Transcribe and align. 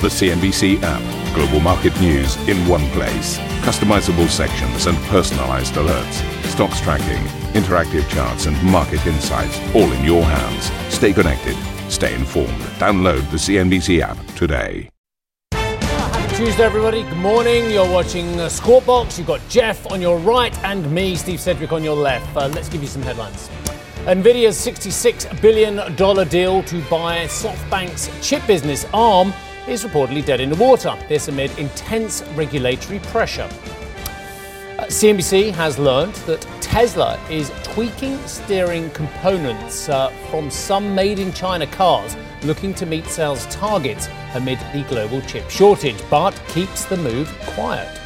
The 0.00 0.06
CNBC 0.06 0.80
app. 0.84 1.34
Global 1.34 1.58
market 1.58 2.00
news 2.00 2.36
in 2.48 2.56
one 2.68 2.86
place. 2.90 3.36
Customizable 3.66 4.28
sections 4.28 4.86
and 4.86 4.96
personalized 5.08 5.74
alerts. 5.74 6.44
Stocks 6.44 6.80
tracking, 6.80 7.20
interactive 7.60 8.08
charts, 8.08 8.46
and 8.46 8.62
market 8.62 9.04
insights 9.08 9.58
all 9.74 9.90
in 9.90 10.04
your 10.04 10.22
hands. 10.22 10.70
Stay 10.94 11.12
connected. 11.12 11.56
Stay 11.90 12.14
informed. 12.14 12.60
Download 12.78 13.28
the 13.32 13.38
CNBC 13.38 13.98
app 13.98 14.16
today. 14.36 14.88
Happy 15.50 16.36
Tuesday, 16.36 16.62
everybody. 16.62 17.02
Good 17.02 17.16
morning. 17.16 17.68
You're 17.68 17.90
watching 17.90 18.38
uh, 18.38 18.48
Squawk 18.48 18.86
Box. 18.86 19.18
You've 19.18 19.26
got 19.26 19.40
Geoff 19.48 19.90
on 19.90 20.00
your 20.00 20.18
right 20.18 20.56
and 20.62 20.88
me, 20.92 21.16
Steve 21.16 21.40
Sedgwick, 21.40 21.72
on 21.72 21.82
your 21.82 21.96
left. 21.96 22.36
Uh, 22.36 22.46
let's 22.54 22.68
give 22.68 22.82
you 22.82 22.88
some 22.88 23.02
headlines. 23.02 23.48
Nvidia's 24.04 24.56
$66 24.64 25.42
billion 25.42 25.74
deal 26.28 26.62
to 26.62 26.82
buy 26.88 27.26
SoftBank's 27.26 28.08
chip 28.26 28.46
business, 28.46 28.86
ARM, 28.94 29.34
is 29.68 29.84
reportedly 29.84 30.24
dead 30.24 30.40
in 30.40 30.48
the 30.48 30.56
water. 30.56 30.96
This 31.08 31.28
amid 31.28 31.56
intense 31.58 32.22
regulatory 32.34 33.00
pressure. 33.00 33.48
Uh, 34.78 34.84
CNBC 34.84 35.52
has 35.52 35.78
learned 35.78 36.14
that 36.26 36.40
Tesla 36.60 37.20
is 37.30 37.52
tweaking 37.62 38.18
steering 38.26 38.88
components 38.90 39.88
uh, 39.88 40.08
from 40.30 40.50
some 40.50 40.94
made 40.94 41.18
in 41.18 41.32
China 41.32 41.66
cars, 41.66 42.16
looking 42.42 42.72
to 42.74 42.86
meet 42.86 43.06
sales 43.06 43.44
targets 43.46 44.08
amid 44.34 44.58
the 44.72 44.84
global 44.88 45.20
chip 45.22 45.50
shortage, 45.50 46.00
but 46.08 46.40
keeps 46.48 46.84
the 46.86 46.96
move 46.96 47.28
quiet. 47.48 48.00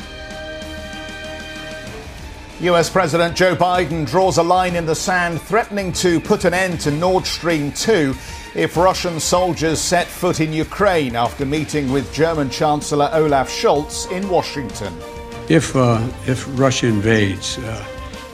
US 2.61 2.89
President 2.89 3.37
Joe 3.37 3.57
Biden 3.57 4.07
draws 4.07 4.39
a 4.39 4.43
line 4.43 4.77
in 4.77 4.87
the 4.87 4.95
sand, 4.95 5.41
threatening 5.43 5.93
to 5.95 6.21
put 6.21 6.45
an 6.45 6.55
end 6.55 6.81
to 6.81 6.91
Nord 6.91 7.27
Stream 7.27 7.73
2 7.73 8.15
if 8.55 8.77
Russian 8.77 9.19
soldiers 9.19 9.81
set 9.81 10.07
foot 10.07 10.41
in 10.41 10.53
Ukraine 10.53 11.17
after 11.17 11.47
meeting 11.47 11.91
with 11.91 12.13
German 12.13 12.51
Chancellor 12.51 13.09
Olaf 13.13 13.49
Scholz 13.49 14.11
in 14.13 14.29
Washington. 14.29 14.93
If, 15.49 15.75
uh, 15.75 16.07
if 16.27 16.47
Russia 16.59 16.87
invades, 16.87 17.59
uh, 17.59 17.85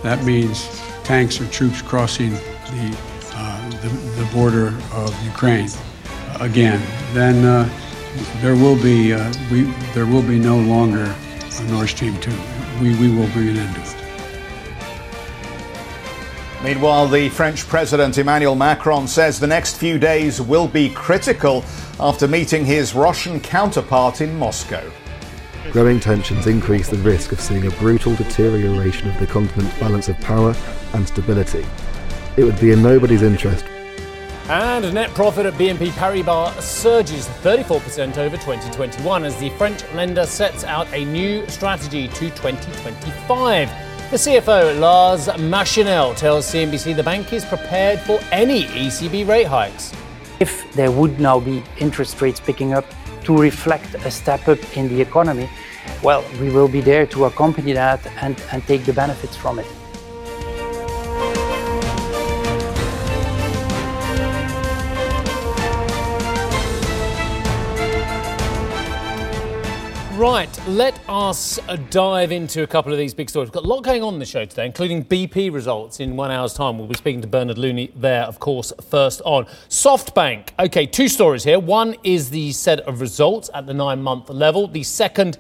that 0.02 0.22
means 0.24 0.68
tanks 1.04 1.40
or 1.40 1.46
troops 1.46 1.82
crossing 1.82 2.30
the, 2.32 2.98
uh, 3.32 3.70
the, 3.82 3.88
the, 3.88 4.28
border 4.32 4.68
of 4.92 5.24
Ukraine 5.24 5.70
again, 6.40 6.80
then 7.14 7.44
uh, 7.44 7.68
there 8.42 8.54
will 8.54 8.80
be 8.82 9.12
uh, 9.12 9.32
we, 9.50 9.62
there 9.94 10.06
will 10.06 10.22
be 10.22 10.38
no 10.38 10.58
longer 10.58 11.14
a 11.58 11.62
Nord 11.70 11.88
Stream 11.88 12.18
2. 12.20 12.30
We, 12.82 12.94
we 12.96 13.14
will 13.14 13.28
bring 13.30 13.48
an 13.48 13.56
end 13.56 13.74
to 13.74 13.80
it. 13.82 13.87
Meanwhile, 16.62 17.06
the 17.06 17.28
French 17.28 17.68
President 17.68 18.18
Emmanuel 18.18 18.56
Macron 18.56 19.06
says 19.06 19.38
the 19.38 19.46
next 19.46 19.76
few 19.76 19.96
days 19.96 20.40
will 20.40 20.66
be 20.66 20.90
critical 20.90 21.64
after 22.00 22.26
meeting 22.26 22.64
his 22.64 22.96
Russian 22.96 23.38
counterpart 23.38 24.20
in 24.20 24.36
Moscow. 24.36 24.82
Growing 25.70 26.00
tensions 26.00 26.48
increase 26.48 26.88
the 26.88 26.96
risk 26.98 27.30
of 27.30 27.40
seeing 27.40 27.66
a 27.66 27.70
brutal 27.72 28.16
deterioration 28.16 29.08
of 29.08 29.18
the 29.20 29.26
continent's 29.26 29.78
balance 29.78 30.08
of 30.08 30.18
power 30.20 30.52
and 30.94 31.06
stability. 31.06 31.64
It 32.36 32.42
would 32.42 32.58
be 32.60 32.72
in 32.72 32.82
nobody's 32.82 33.22
interest. 33.22 33.64
And 34.48 34.92
net 34.94 35.10
profit 35.10 35.46
at 35.46 35.54
BNP 35.54 35.90
Paribas 35.90 36.60
surges 36.62 37.28
34% 37.42 38.16
over 38.16 38.36
2021 38.36 39.24
as 39.24 39.36
the 39.36 39.50
French 39.50 39.84
lender 39.92 40.24
sets 40.24 40.64
out 40.64 40.92
a 40.92 41.04
new 41.04 41.46
strategy 41.48 42.08
to 42.08 42.30
2025. 42.30 43.87
The 44.10 44.16
CFO, 44.16 44.80
Lars 44.80 45.26
Machenil, 45.26 46.16
tells 46.16 46.50
CNBC 46.50 46.96
the 46.96 47.02
bank 47.02 47.30
is 47.34 47.44
prepared 47.44 48.00
for 48.00 48.18
any 48.32 48.64
ECB 48.64 49.28
rate 49.28 49.46
hikes. 49.46 49.92
If 50.40 50.72
there 50.72 50.90
would 50.90 51.20
now 51.20 51.38
be 51.40 51.62
interest 51.76 52.18
rates 52.22 52.40
picking 52.40 52.72
up 52.72 52.86
to 53.24 53.36
reflect 53.36 53.94
a 54.06 54.10
step 54.10 54.48
up 54.48 54.58
in 54.78 54.88
the 54.88 54.98
economy, 54.98 55.50
well, 56.02 56.24
we 56.40 56.48
will 56.48 56.68
be 56.68 56.80
there 56.80 57.04
to 57.04 57.26
accompany 57.26 57.74
that 57.74 58.00
and, 58.22 58.42
and 58.50 58.66
take 58.66 58.86
the 58.86 58.94
benefits 58.94 59.36
from 59.36 59.58
it. 59.58 59.66
Right, 70.18 70.50
let 70.66 70.98
us 71.08 71.60
uh, 71.68 71.76
dive 71.90 72.32
into 72.32 72.64
a 72.64 72.66
couple 72.66 72.90
of 72.90 72.98
these 72.98 73.14
big 73.14 73.30
stories. 73.30 73.46
We've 73.46 73.52
got 73.52 73.64
a 73.64 73.68
lot 73.68 73.84
going 73.84 74.02
on 74.02 74.14
in 74.14 74.18
the 74.18 74.26
show 74.26 74.44
today, 74.44 74.66
including 74.66 75.04
BP 75.04 75.52
results 75.52 76.00
in 76.00 76.16
one 76.16 76.32
hour's 76.32 76.54
time. 76.54 76.76
We'll 76.76 76.88
be 76.88 76.96
speaking 76.96 77.20
to 77.20 77.28
Bernard 77.28 77.56
Looney 77.56 77.92
there, 77.94 78.24
of 78.24 78.40
course, 78.40 78.72
first 78.90 79.22
on. 79.24 79.44
SoftBank. 79.68 80.48
Okay, 80.58 80.86
two 80.86 81.06
stories 81.06 81.44
here. 81.44 81.60
One 81.60 81.94
is 82.02 82.30
the 82.30 82.50
set 82.50 82.80
of 82.80 83.00
results 83.00 83.48
at 83.54 83.66
the 83.66 83.74
nine 83.74 84.02
month 84.02 84.28
level, 84.28 84.66
the 84.66 84.82
second 84.82 85.38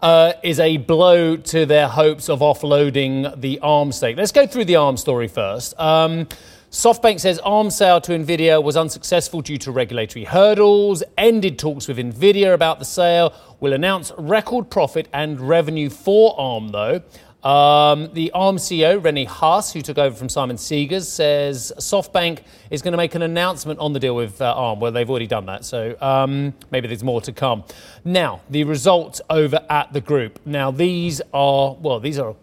uh, 0.00 0.34
is 0.44 0.60
a 0.60 0.76
blow 0.76 1.36
to 1.36 1.66
their 1.66 1.88
hopes 1.88 2.28
of 2.28 2.38
offloading 2.38 3.40
the 3.40 3.58
ARM 3.60 3.90
stake. 3.90 4.16
Let's 4.16 4.30
go 4.30 4.46
through 4.46 4.66
the 4.66 4.76
ARM 4.76 4.96
story 4.96 5.26
first. 5.26 5.74
Um, 5.76 6.28
SoftBank 6.70 7.18
says 7.18 7.40
ARM 7.40 7.68
sale 7.68 8.00
to 8.02 8.12
Nvidia 8.12 8.62
was 8.62 8.76
unsuccessful 8.76 9.40
due 9.40 9.58
to 9.58 9.72
regulatory 9.72 10.24
hurdles, 10.24 11.02
ended 11.18 11.58
talks 11.58 11.88
with 11.88 11.98
Nvidia 11.98 12.54
about 12.54 12.78
the 12.78 12.84
sale, 12.84 13.34
will 13.58 13.72
announce 13.72 14.12
record 14.16 14.70
profit 14.70 15.08
and 15.12 15.40
revenue 15.40 15.90
for 15.90 16.38
ARM 16.38 16.68
though. 16.68 17.02
Um, 17.42 18.10
the 18.12 18.30
ARM 18.30 18.56
CEO, 18.56 19.02
Rene 19.02 19.24
Haas, 19.24 19.72
who 19.72 19.82
took 19.82 19.98
over 19.98 20.14
from 20.14 20.28
Simon 20.28 20.54
Segars, 20.54 21.06
says 21.06 21.72
SoftBank 21.78 22.44
is 22.70 22.82
going 22.82 22.92
to 22.92 22.98
make 22.98 23.16
an 23.16 23.22
announcement 23.22 23.80
on 23.80 23.92
the 23.92 23.98
deal 23.98 24.14
with 24.14 24.40
uh, 24.40 24.54
ARM. 24.54 24.78
Well, 24.78 24.92
they've 24.92 25.10
already 25.10 25.26
done 25.26 25.46
that, 25.46 25.64
so 25.64 25.96
um, 26.00 26.54
maybe 26.70 26.86
there's 26.86 27.02
more 27.02 27.20
to 27.22 27.32
come. 27.32 27.64
Now, 28.04 28.42
the 28.48 28.62
results 28.62 29.20
over 29.28 29.58
at 29.68 29.92
the 29.92 30.00
group. 30.00 30.38
Now, 30.46 30.70
these 30.70 31.20
are, 31.34 31.74
well, 31.80 31.98
these 31.98 32.20
are 32.20 32.36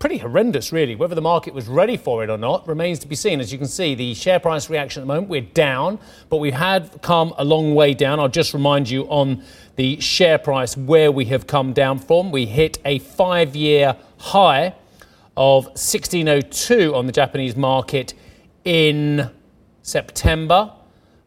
pretty 0.00 0.16
horrendous, 0.16 0.72
really. 0.72 0.96
Whether 0.96 1.14
the 1.14 1.20
market 1.20 1.52
was 1.52 1.68
ready 1.68 1.98
for 1.98 2.24
it 2.24 2.30
or 2.30 2.38
not 2.38 2.66
remains 2.66 2.98
to 3.00 3.06
be 3.06 3.14
seen. 3.14 3.38
As 3.38 3.52
you 3.52 3.58
can 3.58 3.68
see, 3.68 3.94
the 3.94 4.14
share 4.14 4.40
price 4.40 4.70
reaction 4.70 5.02
at 5.02 5.04
the 5.04 5.08
moment, 5.08 5.28
we're 5.28 5.42
down, 5.42 5.98
but 6.30 6.38
we 6.38 6.50
had 6.50 7.02
come 7.02 7.34
a 7.36 7.44
long 7.44 7.74
way 7.74 7.92
down. 7.92 8.18
I'll 8.18 8.28
just 8.28 8.54
remind 8.54 8.88
you 8.88 9.02
on 9.04 9.44
the 9.76 10.00
share 10.00 10.38
price 10.38 10.74
where 10.74 11.12
we 11.12 11.26
have 11.26 11.46
come 11.46 11.74
down 11.74 11.98
from. 11.98 12.32
We 12.32 12.46
hit 12.46 12.78
a 12.82 12.98
five 12.98 13.54
year 13.54 13.94
high 14.16 14.74
of 15.36 15.66
1602 15.66 16.94
on 16.94 17.04
the 17.04 17.12
Japanese 17.12 17.54
market 17.54 18.14
in 18.64 19.30
September. 19.82 20.72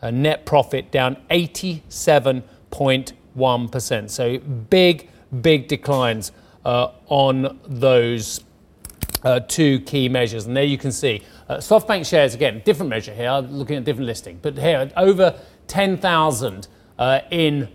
A 0.01 0.11
net 0.11 0.47
profit 0.47 0.91
down 0.91 1.17
87.1%. 1.31 4.11
So 4.11 4.39
big, 4.39 5.09
big 5.43 5.69
declines 5.69 6.33
uh, 6.65 6.89
on 7.07 7.61
those 7.69 8.41
uh, 9.23 9.41
two 9.41 9.81
key 9.81 10.09
measures. 10.09 10.47
And 10.47 10.57
there 10.57 10.65
you 10.65 10.79
can 10.79 10.93
see 10.93 11.23
uh, 11.49 11.57
SoftBank 11.57 12.07
shares, 12.07 12.35
again, 12.35 12.63
different 12.65 12.91
measure 12.91 13.15
here, 13.15 13.33
looking 13.39 13.77
at 13.77 13.85
different 13.85 14.07
listing. 14.07 14.39
But 14.43 14.59
here, 14.59 14.91
over 14.97 15.39
10,000 15.67 16.69
uh, 16.99 17.21
in, 17.31 17.69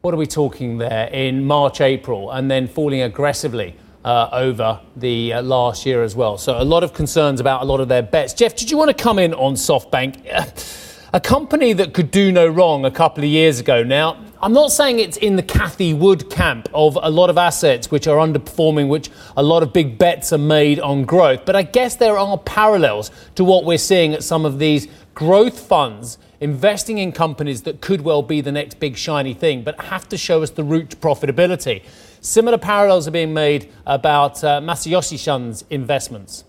what 0.00 0.14
are 0.14 0.16
we 0.16 0.26
talking 0.26 0.78
there, 0.78 1.06
in 1.08 1.44
March, 1.44 1.80
April, 1.80 2.30
and 2.30 2.50
then 2.50 2.66
falling 2.68 3.02
aggressively. 3.02 3.76
Uh, 4.04 4.28
over 4.32 4.80
the 4.96 5.32
uh, 5.32 5.40
last 5.40 5.86
year 5.86 6.02
as 6.02 6.16
well. 6.16 6.36
So, 6.36 6.60
a 6.60 6.64
lot 6.64 6.82
of 6.82 6.92
concerns 6.92 7.38
about 7.38 7.62
a 7.62 7.64
lot 7.64 7.78
of 7.78 7.86
their 7.86 8.02
bets. 8.02 8.34
Geoff, 8.34 8.56
did 8.56 8.68
you 8.68 8.76
want 8.76 8.88
to 8.88 9.00
come 9.00 9.20
in 9.20 9.32
on 9.32 9.54
SoftBank? 9.54 10.98
a 11.12 11.20
company 11.20 11.72
that 11.74 11.94
could 11.94 12.10
do 12.10 12.32
no 12.32 12.48
wrong 12.48 12.84
a 12.84 12.90
couple 12.90 13.22
of 13.22 13.30
years 13.30 13.60
ago. 13.60 13.84
Now, 13.84 14.16
I'm 14.44 14.52
not 14.52 14.72
saying 14.72 14.98
it's 14.98 15.18
in 15.18 15.36
the 15.36 15.42
Cathie 15.44 15.94
Wood 15.94 16.28
camp 16.28 16.68
of 16.74 16.98
a 17.00 17.10
lot 17.10 17.30
of 17.30 17.38
assets 17.38 17.92
which 17.92 18.08
are 18.08 18.16
underperforming, 18.16 18.88
which 18.88 19.08
a 19.36 19.42
lot 19.42 19.62
of 19.62 19.72
big 19.72 19.98
bets 19.98 20.32
are 20.32 20.38
made 20.38 20.80
on 20.80 21.04
growth, 21.04 21.44
but 21.44 21.54
I 21.54 21.62
guess 21.62 21.94
there 21.94 22.18
are 22.18 22.36
parallels 22.38 23.12
to 23.36 23.44
what 23.44 23.64
we're 23.64 23.78
seeing 23.78 24.14
at 24.14 24.24
some 24.24 24.44
of 24.44 24.58
these 24.58 24.88
growth 25.14 25.60
funds 25.60 26.18
investing 26.40 26.98
in 26.98 27.12
companies 27.12 27.62
that 27.62 27.80
could 27.80 28.00
well 28.00 28.20
be 28.20 28.40
the 28.40 28.50
next 28.50 28.80
big 28.80 28.96
shiny 28.96 29.32
thing, 29.32 29.62
but 29.62 29.80
have 29.82 30.08
to 30.08 30.18
show 30.18 30.42
us 30.42 30.50
the 30.50 30.64
route 30.64 30.90
to 30.90 30.96
profitability. 30.96 31.84
Similar 32.20 32.58
parallels 32.58 33.06
are 33.06 33.12
being 33.12 33.32
made 33.32 33.70
about 33.86 34.42
uh, 34.42 34.60
Masayoshi 34.60 35.20
Son's 35.20 35.64
investments. 35.70 36.42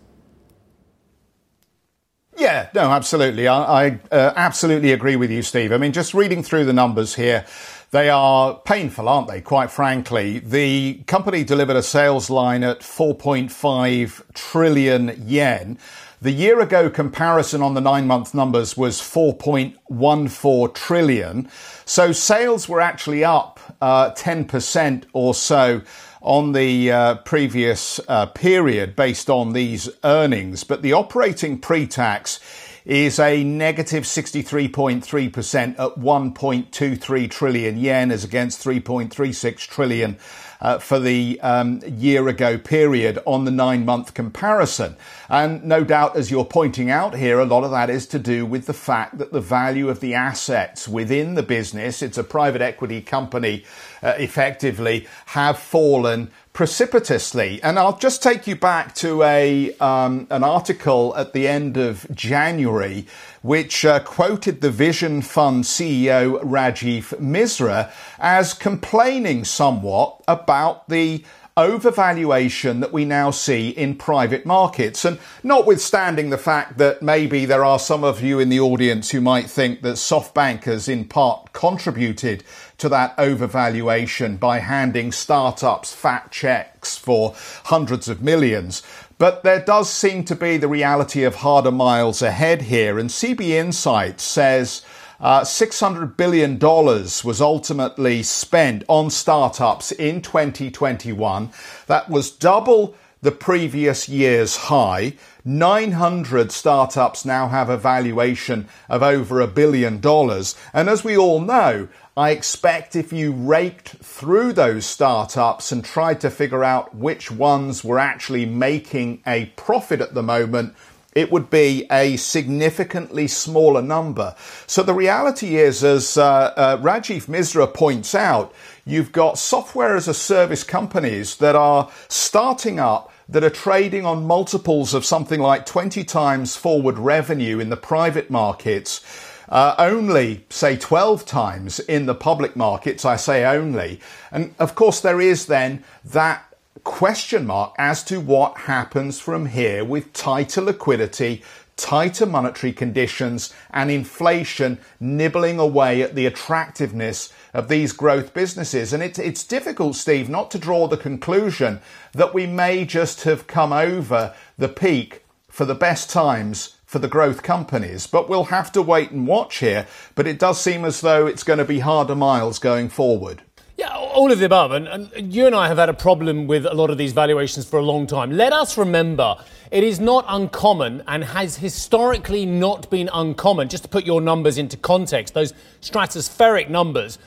Yeah, 2.38 2.69
no, 2.74 2.92
absolutely. 2.92 3.48
I, 3.48 3.86
I 3.86 4.00
uh, 4.12 4.34
absolutely 4.36 4.92
agree 4.92 5.16
with 5.16 5.30
you, 5.30 5.44
Steve. 5.44 5.72
I 5.72 5.78
mean, 5.78 5.92
just 5.92 6.13
reading 6.13 6.42
through 6.42 6.66
the 6.66 6.74
numbers 6.74 7.13
here, 7.13 7.45
They 7.94 8.10
are 8.10 8.57
painful, 8.66 9.07
aren't 9.07 9.28
they? 9.28 9.40
Quite 9.40 9.69
frankly. 9.69 10.40
The 10.40 11.04
company 11.06 11.44
delivered 11.44 11.75
a 11.75 11.84
sales 11.84 12.28
line 12.28 12.63
at 12.63 12.80
4.5 12.80 14.34
trillion 14.34 15.24
yen. 15.28 15.78
The 16.19 16.31
year 16.31 16.60
ago 16.60 16.90
comparison 16.90 17.62
on 17.62 17.75
the 17.75 17.81
nine 17.81 18.07
month 18.07 18.34
numbers 18.34 18.75
was 18.75 19.00
4.14 19.00 20.74
trillion. 20.74 21.48
So 21.86 22.12
sales 22.12 22.68
were 22.68 22.81
actually 22.81 23.24
up 23.24 23.60
uh, 23.80 24.10
10% 24.16 25.04
or 25.13 25.36
so 25.36 25.84
on 26.24 26.54
the 26.54 26.92
uh, 26.92 27.16
previous 27.18 28.00
uh, 28.07 28.25
period 28.25 28.95
based 28.95 29.30
on 29.30 29.54
these 29.54 29.88
earnings. 30.04 30.63
But 30.63 30.81
the 30.81 30.94
operating 30.94 31.60
pre-tax 31.60 32.40
is 32.85 33.19
a 33.19 33.44
negative 33.44 34.03
63.3% 34.03 35.71
at 35.71 35.77
1.23 35.77 37.31
trillion 37.31 37.77
yen 37.77 38.12
as 38.12 38.24
against 38.24 38.63
3.36 38.63 39.57
trillion 39.68 40.18
uh, 40.63 40.80
for 40.80 40.97
the 41.00 41.39
um, 41.41 41.81
year 41.85 42.27
ago 42.30 42.57
period 42.57 43.19
on 43.25 43.45
the 43.45 43.51
nine 43.51 43.85
month 43.85 44.13
comparison. 44.13 44.95
And 45.30 45.63
no 45.63 45.83
doubt, 45.83 46.15
as 46.15 46.31
you're 46.31 46.45
pointing 46.45 46.89
out 46.89 47.15
here, 47.15 47.39
a 47.39 47.45
lot 47.45 47.63
of 47.63 47.71
that 47.71 47.89
is 47.89 48.07
to 48.07 48.19
do 48.19 48.45
with 48.45 48.65
the 48.65 48.74
fact 48.74 49.18
that 49.18 49.31
the 49.31 49.41
value 49.41 49.89
of 49.89 50.00
the 50.00 50.13
assets 50.13 50.88
within 50.88 51.35
the 51.35 51.44
business, 51.44 52.01
it's 52.01 52.18
a 52.18 52.24
private 52.24 52.62
equity 52.62 53.01
company, 53.01 53.65
uh, 54.01 54.13
effectively, 54.18 55.07
have 55.27 55.59
fallen 55.59 56.31
precipitously. 56.53 57.61
And 57.63 57.77
I'll 57.77 57.97
just 57.97 58.21
take 58.21 58.47
you 58.47 58.55
back 58.55 58.94
to 58.95 59.23
a 59.23 59.75
um, 59.77 60.27
an 60.29 60.44
article 60.44 61.15
at 61.17 61.33
the 61.33 61.47
end 61.47 61.77
of 61.77 62.07
January, 62.13 63.07
which 63.41 63.83
uh, 63.83 64.00
quoted 64.00 64.61
the 64.61 64.71
Vision 64.71 65.21
Fund 65.21 65.63
CEO 65.63 66.41
Rajiv 66.44 67.19
Misra 67.19 67.91
as 68.19 68.53
complaining 68.53 69.44
somewhat 69.44 70.21
about 70.27 70.88
the 70.88 71.25
overvaluation 71.55 72.79
that 72.79 72.91
we 72.91 73.05
now 73.05 73.29
see 73.29 73.69
in 73.69 73.95
private 73.95 74.45
markets. 74.45 75.05
And 75.05 75.19
notwithstanding 75.44 76.29
the 76.29 76.38
fact 76.38 76.77
that 76.79 77.01
maybe 77.01 77.45
there 77.45 77.63
are 77.63 77.79
some 77.79 78.03
of 78.03 78.21
you 78.21 78.39
in 78.39 78.50
the 78.50 78.59
audience 78.59 79.11
who 79.11 79.21
might 79.21 79.50
think 79.50 79.81
that 79.81 79.95
SoftBank 79.95 80.63
has 80.63 80.88
in 80.88 81.05
part 81.05 81.53
contributed 81.53 82.44
to 82.79 82.89
that 82.89 83.15
overvaluation 83.17 84.39
by 84.39 84.59
handing 84.59 85.11
startups 85.11 85.94
fat 85.94 86.31
checks 86.31 86.97
for 86.97 87.35
hundreds 87.65 88.09
of 88.09 88.21
millions. 88.21 88.81
But 89.19 89.44
there 89.44 89.63
does 89.63 89.91
seem 89.91 90.25
to 90.25 90.35
be 90.35 90.57
the 90.57 90.67
reality 90.67 91.23
of 91.23 91.35
harder 91.35 91.71
miles 91.71 92.21
ahead 92.21 92.63
here. 92.63 92.97
And 92.97 93.09
CB 93.09 93.41
Insights 93.49 94.23
says 94.23 94.81
uh, 95.23 95.41
$600 95.41 96.17
billion 96.17 96.59
was 96.59 97.39
ultimately 97.39 98.21
spent 98.23 98.83
on 98.89 99.09
startups 99.09 99.93
in 99.93 100.21
2021. 100.21 101.49
That 101.87 102.09
was 102.09 102.29
double 102.29 102.95
the 103.21 103.31
previous 103.31 104.09
year's 104.09 104.57
high. 104.57 105.13
900 105.45 106.51
startups 106.51 107.23
now 107.23 107.47
have 107.47 107.69
a 107.69 107.77
valuation 107.77 108.67
of 108.89 109.01
over 109.01 109.39
a 109.39 109.47
billion 109.47 110.01
dollars. 110.01 110.55
And 110.73 110.89
as 110.89 111.05
we 111.05 111.15
all 111.15 111.39
know, 111.39 111.87
I 112.17 112.31
expect 112.31 112.97
if 112.97 113.13
you 113.13 113.31
raked 113.31 113.91
through 114.03 114.53
those 114.53 114.85
startups 114.85 115.71
and 115.71 115.85
tried 115.85 116.19
to 116.21 116.29
figure 116.29 116.65
out 116.65 116.95
which 116.95 117.31
ones 117.31 117.81
were 117.81 117.97
actually 117.97 118.45
making 118.45 119.23
a 119.25 119.45
profit 119.55 120.01
at 120.01 120.13
the 120.13 120.21
moment, 120.21 120.75
it 121.15 121.31
would 121.31 121.50
be 121.50 121.86
a 121.92 122.18
significantly 122.18 123.27
smaller 123.27 123.81
number. 123.81 124.36
So 124.68 124.83
the 124.83 124.94
reality 124.94 125.57
is, 125.57 125.83
as 125.83 126.18
uh, 126.18 126.54
uh, 126.56 126.77
Rajiv 126.77 127.25
Misra 127.27 127.71
points 127.71 128.15
out, 128.15 128.54
you've 128.86 129.12
got 129.12 129.38
software 129.38 129.95
as 129.95 130.07
a 130.07 130.13
service 130.13 130.63
companies 130.63 131.38
that 131.38 131.56
are 131.56 131.89
starting 132.07 132.80
up 132.80 133.12
that 133.30 133.44
are 133.44 133.50
trading 133.50 134.06
on 134.06 134.27
multiples 134.27 134.94
of 134.94 135.06
something 135.06 135.39
like 135.39 135.65
20 135.65 136.04
times 136.04 136.56
forward 136.56 137.00
revenue 137.00 137.59
in 137.59 137.69
the 137.69 137.77
private 137.77 138.30
markets. 138.30 139.01
Uh, 139.50 139.75
only, 139.77 140.45
say, 140.50 140.75
12 140.75 141.25
times 141.25 141.80
in 141.81 142.06
the 142.06 142.16
public 142.16 142.56
markets. 142.56 143.06
I 143.06 143.18
say 143.18 143.45
only. 143.45 144.00
And 144.31 144.56
of 144.57 144.74
course, 144.75 145.01
there 145.01 145.21
is 145.21 145.45
then 145.45 145.83
that 146.06 146.52
question 146.83 147.45
mark 147.45 147.75
as 147.77 148.03
to 148.05 148.19
what 148.19 148.57
happens 148.59 149.19
from 149.19 149.47
here 149.47 149.85
with 149.85 150.13
tighter 150.13 150.61
liquidity, 150.61 151.43
tighter 151.75 152.25
monetary 152.25 152.73
conditions, 152.73 153.53
and 153.71 153.89
inflation 153.89 154.79
nibbling 154.99 155.59
away 155.59 156.01
at 156.01 156.15
the 156.15 156.25
attractiveness 156.25 157.31
of 157.53 157.67
these 157.67 157.93
growth 157.93 158.33
businesses. 158.33 158.93
And 158.93 159.03
it, 159.03 159.17
it's 159.19 159.43
difficult, 159.43 159.95
Steve, 159.95 160.29
not 160.29 160.51
to 160.51 160.59
draw 160.59 160.87
the 160.87 160.97
conclusion 160.97 161.79
that 162.13 162.33
we 162.33 162.45
may 162.45 162.85
just 162.85 163.23
have 163.23 163.47
come 163.47 163.71
over 163.71 164.33
the 164.57 164.69
peak 164.69 165.23
for 165.49 165.65
the 165.65 165.75
best 165.75 166.09
times 166.09 166.77
for 166.85 166.99
the 166.99 167.07
growth 167.07 167.43
companies. 167.43 168.07
But 168.07 168.29
we'll 168.29 168.45
have 168.45 168.71
to 168.73 168.81
wait 168.81 169.11
and 169.11 169.27
watch 169.27 169.57
here. 169.57 169.87
But 170.15 170.27
it 170.27 170.39
does 170.39 170.59
seem 170.61 170.85
as 170.85 171.01
though 171.01 171.27
it's 171.27 171.43
going 171.43 171.59
to 171.59 171.65
be 171.65 171.79
harder 171.79 172.15
miles 172.15 172.59
going 172.59 172.89
forward. 172.89 173.41
Yeah, 173.83 173.97
all 173.97 174.31
of 174.31 174.39
the 174.39 174.45
above. 174.45 174.71
And, 174.71 174.88
and, 174.88 175.33
you 175.33 175.45
and 175.45 175.53
I 175.53 175.68
have 175.68 175.77
had 175.77 175.89
a 175.89 175.94
problem 175.94 176.47
with 176.47 176.65
a 176.65 176.74
lot 176.74 176.89
of 176.89 176.97
these 176.97 177.12
valuations 177.12 177.65
for 177.65 177.80
a 177.80 177.81
long 177.81 178.07
time. 178.07 178.31
Let 178.31 178.53
us 178.53 178.77
remember 178.77 179.35
it 179.71 179.83
is 179.83 180.00
not 180.00 180.24
uncommon 180.30 181.03
and 181.06 181.21
has 181.21 181.57
historically 181.57 182.45
not 182.45 182.89
been 182.89 183.09
uncommon, 183.12 183.68
just 183.68 183.83
to 183.83 183.89
put 183.89 184.06
your 184.06 184.21
numbers 184.21 184.57
into 184.57 184.77
context, 184.77 185.33
those 185.33 185.53
stratospheric 185.81 186.69
numbers 186.69 187.19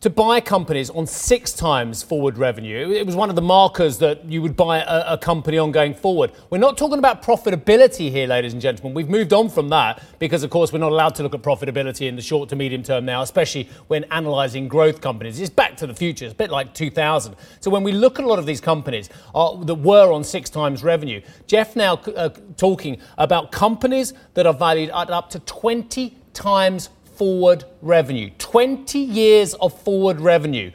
to 0.00 0.10
buy 0.10 0.40
companies 0.40 0.90
on 0.90 1.06
six 1.06 1.52
times 1.52 2.02
forward 2.02 2.36
revenue. 2.36 2.90
It 2.90 3.06
was 3.06 3.16
one 3.16 3.30
of 3.30 3.36
the 3.36 3.42
markers 3.42 3.96
that 3.98 4.26
you 4.26 4.42
would 4.42 4.54
buy 4.54 4.78
a, 4.80 5.14
a, 5.14 5.18
company 5.18 5.56
on 5.56 5.72
going 5.72 5.94
forward. 5.94 6.32
We're 6.50 6.58
not 6.58 6.76
talking 6.76 6.98
about 6.98 7.22
profitability 7.22 8.10
here, 8.10 8.26
ladies 8.26 8.52
and 8.52 8.60
gentlemen. 8.60 8.92
We've 8.92 9.08
moved 9.08 9.32
on 9.32 9.48
from 9.48 9.70
that 9.70 10.02
because, 10.18 10.42
of 10.42 10.50
course, 10.50 10.70
we're 10.70 10.80
not 10.80 10.92
allowed 10.92 11.14
to 11.16 11.22
look 11.22 11.34
at 11.34 11.40
profitability 11.42 12.08
in 12.08 12.14
the 12.14 12.20
short 12.20 12.50
to 12.50 12.56
medium 12.56 12.82
term 12.82 13.06
now, 13.06 13.22
especially 13.22 13.70
when 13.86 14.04
analysing 14.10 14.68
growth 14.68 15.00
companies. 15.00 15.40
It's 15.40 15.48
back 15.48 15.78
to 15.78 15.86
the 15.86 15.94
future. 15.94 16.26
It's 16.26 16.34
a 16.34 16.36
bit 16.36 16.50
like 16.50 16.74
2000. 16.74 17.34
So 17.60 17.70
when 17.70 17.82
we 17.82 17.92
look 17.92 18.18
at 18.18 18.24
a 18.26 18.28
lot 18.28 18.38
of 18.38 18.44
these 18.44 18.60
companies 18.60 19.08
uh, 19.34 19.56
that 19.64 19.76
were 19.76 20.12
on 20.12 20.24
six 20.24 20.50
times 20.50 20.84
revenue, 20.84 21.22
Geoff 21.46 21.74
now 21.74 21.94
uh, 21.94 22.28
talking 22.58 22.98
about 23.16 23.50
companies 23.50 24.12
that 24.34 24.46
are 24.46 24.54
valued 24.54 24.90
at 24.90 25.08
up 25.08 25.30
to 25.30 25.38
20 25.40 26.14
times 26.34 26.90
forward 27.16 27.64
revenue. 27.82 28.30
20 28.38 28.98
years 28.98 29.54
of 29.54 29.78
forward 29.82 30.20
revenue. 30.20 30.70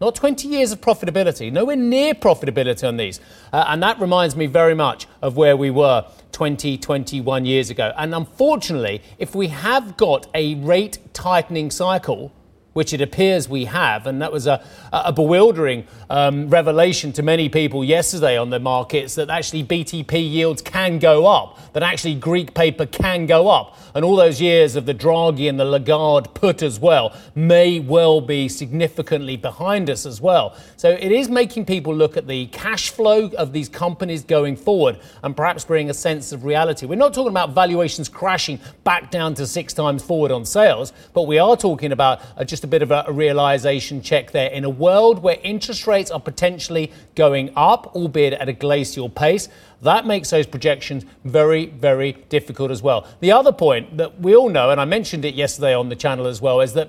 Not 0.00 0.16
20 0.16 0.48
years 0.48 0.72
of 0.72 0.80
profitability, 0.80 1.52
nowhere 1.52 1.76
near 1.76 2.14
profitability 2.14 2.86
on 2.86 2.96
these. 2.96 3.20
Uh, 3.52 3.64
and 3.68 3.82
that 3.82 4.00
reminds 4.00 4.34
me 4.34 4.46
very 4.46 4.74
much 4.74 5.06
of 5.22 5.36
where 5.36 5.56
we 5.56 5.70
were 5.70 6.04
20, 6.32 6.76
21 6.78 7.44
years 7.44 7.70
ago. 7.70 7.92
And 7.96 8.14
unfortunately, 8.14 9.02
if 9.18 9.34
we 9.34 9.48
have 9.48 9.96
got 9.96 10.26
a 10.34 10.56
rate 10.56 10.98
tightening 11.14 11.70
cycle, 11.70 12.32
which 12.74 12.92
it 12.92 13.00
appears 13.00 13.48
we 13.48 13.64
have. 13.64 14.06
And 14.06 14.20
that 14.20 14.30
was 14.30 14.46
a, 14.46 14.62
a 14.92 15.12
bewildering 15.12 15.86
um, 16.10 16.50
revelation 16.50 17.12
to 17.14 17.22
many 17.22 17.48
people 17.48 17.82
yesterday 17.82 18.36
on 18.36 18.50
the 18.50 18.60
markets 18.60 19.14
that 19.14 19.30
actually 19.30 19.64
BTP 19.64 20.30
yields 20.30 20.60
can 20.60 20.98
go 20.98 21.26
up, 21.26 21.58
that 21.72 21.82
actually 21.82 22.14
Greek 22.14 22.54
paper 22.54 22.86
can 22.86 23.26
go 23.26 23.48
up. 23.48 23.76
And 23.94 24.04
all 24.04 24.16
those 24.16 24.40
years 24.40 24.76
of 24.76 24.86
the 24.86 24.94
Draghi 24.94 25.48
and 25.48 25.58
the 25.58 25.64
Lagarde 25.64 26.28
put 26.34 26.62
as 26.62 26.78
well 26.78 27.16
may 27.34 27.80
well 27.80 28.20
be 28.20 28.48
significantly 28.48 29.36
behind 29.36 29.88
us 29.88 30.04
as 30.04 30.20
well. 30.20 30.56
So 30.76 30.90
it 30.90 31.12
is 31.12 31.28
making 31.28 31.66
people 31.66 31.94
look 31.94 32.16
at 32.16 32.26
the 32.26 32.46
cash 32.46 32.90
flow 32.90 33.30
of 33.38 33.52
these 33.52 33.68
companies 33.68 34.24
going 34.24 34.56
forward 34.56 34.98
and 35.22 35.36
perhaps 35.36 35.64
bring 35.64 35.90
a 35.90 35.94
sense 35.94 36.32
of 36.32 36.44
reality. 36.44 36.86
We're 36.86 36.96
not 36.96 37.14
talking 37.14 37.30
about 37.30 37.50
valuations 37.54 38.08
crashing 38.08 38.58
back 38.82 39.10
down 39.10 39.34
to 39.34 39.46
six 39.46 39.72
times 39.72 40.02
forward 40.02 40.32
on 40.32 40.44
sales, 40.44 40.92
but 41.12 41.22
we 41.22 41.38
are 41.38 41.56
talking 41.56 41.92
about 41.92 42.20
uh, 42.36 42.44
a 42.64 42.66
bit 42.66 42.82
of 42.82 42.90
a, 42.90 43.04
a 43.06 43.12
realization 43.12 44.02
check 44.02 44.32
there. 44.32 44.50
In 44.50 44.64
a 44.64 44.70
world 44.70 45.22
where 45.22 45.38
interest 45.42 45.86
rates 45.86 46.10
are 46.10 46.20
potentially 46.20 46.92
going 47.14 47.50
up, 47.54 47.94
albeit 47.94 48.32
at 48.32 48.48
a 48.48 48.52
glacial 48.52 49.08
pace, 49.08 49.48
that 49.82 50.06
makes 50.06 50.30
those 50.30 50.46
projections 50.46 51.04
very, 51.24 51.66
very 51.66 52.12
difficult 52.30 52.70
as 52.70 52.82
well. 52.82 53.06
The 53.20 53.32
other 53.32 53.52
point 53.52 53.98
that 53.98 54.18
we 54.18 54.34
all 54.34 54.48
know, 54.48 54.70
and 54.70 54.80
I 54.80 54.86
mentioned 54.86 55.26
it 55.26 55.34
yesterday 55.34 55.74
on 55.74 55.90
the 55.90 55.96
channel 55.96 56.26
as 56.26 56.40
well, 56.40 56.62
is 56.62 56.72
that 56.72 56.88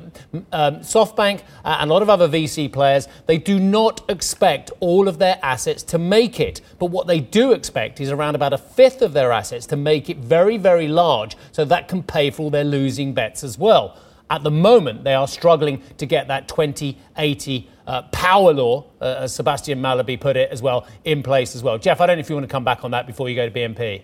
um, 0.54 0.78
SoftBank 0.78 1.42
and 1.66 1.92
a 1.92 1.94
lot 1.94 2.02
of 2.02 2.10
other 2.10 2.30
VC 2.30 2.72
players, 2.72 3.10
they 3.26 3.38
do 3.38 3.60
not 3.60 4.10
expect 4.10 4.72
all 4.80 5.10
of 5.10 5.20
their 5.20 5.38
assets 5.44 5.84
to 5.84 5.98
make 5.98 6.40
it. 6.40 6.62
But 6.80 6.88
what 6.88 7.06
they 7.08 7.20
do 7.20 7.52
expect 7.52 8.00
is 8.00 8.12
around 8.12 8.36
about 8.36 8.54
a 8.54 8.58
fifth 8.58 9.02
of 9.02 9.12
their 9.12 9.34
assets 9.34 9.66
to 9.68 9.76
make 9.76 10.10
it 10.10 10.18
very, 10.18 10.58
very 10.58 10.88
large 10.88 11.36
so 11.52 11.66
that 11.66 11.90
can 11.90 12.02
pay 12.02 12.30
for 12.32 12.44
all 12.44 12.50
their 12.50 12.64
losing 12.64 13.14
bets 13.14 13.44
as 13.44 13.58
well. 13.58 13.98
At 14.30 14.44
the 14.44 14.52
moment, 14.52 15.04
they 15.04 15.14
are 15.14 15.28
struggling 15.28 15.82
to 15.98 16.06
get 16.06 16.28
that 16.30 16.48
2080 16.48 17.70
uh, 17.86 18.02
power 18.12 18.54
law, 18.54 18.86
uh, 19.00 19.20
as 19.20 19.36
Sebastian 19.36 19.80
Mallaby 19.82 20.20
put 20.20 20.36
it 20.36 20.50
as 20.52 20.62
well, 20.62 20.88
in 21.04 21.22
place 21.22 21.56
as 21.56 21.62
well. 21.62 21.78
Geoff, 21.78 22.02
I 22.02 22.08
don't 22.08 22.18
know 22.18 22.22
if 22.22 22.30
you 22.30 22.36
want 22.36 22.48
to 22.48 22.52
come 22.52 22.64
back 22.64 22.84
on 22.84 22.92
that 22.92 23.06
before 23.06 23.30
you 23.30 23.36
go 23.36 23.48
to 23.48 23.54
BNP. 23.54 24.02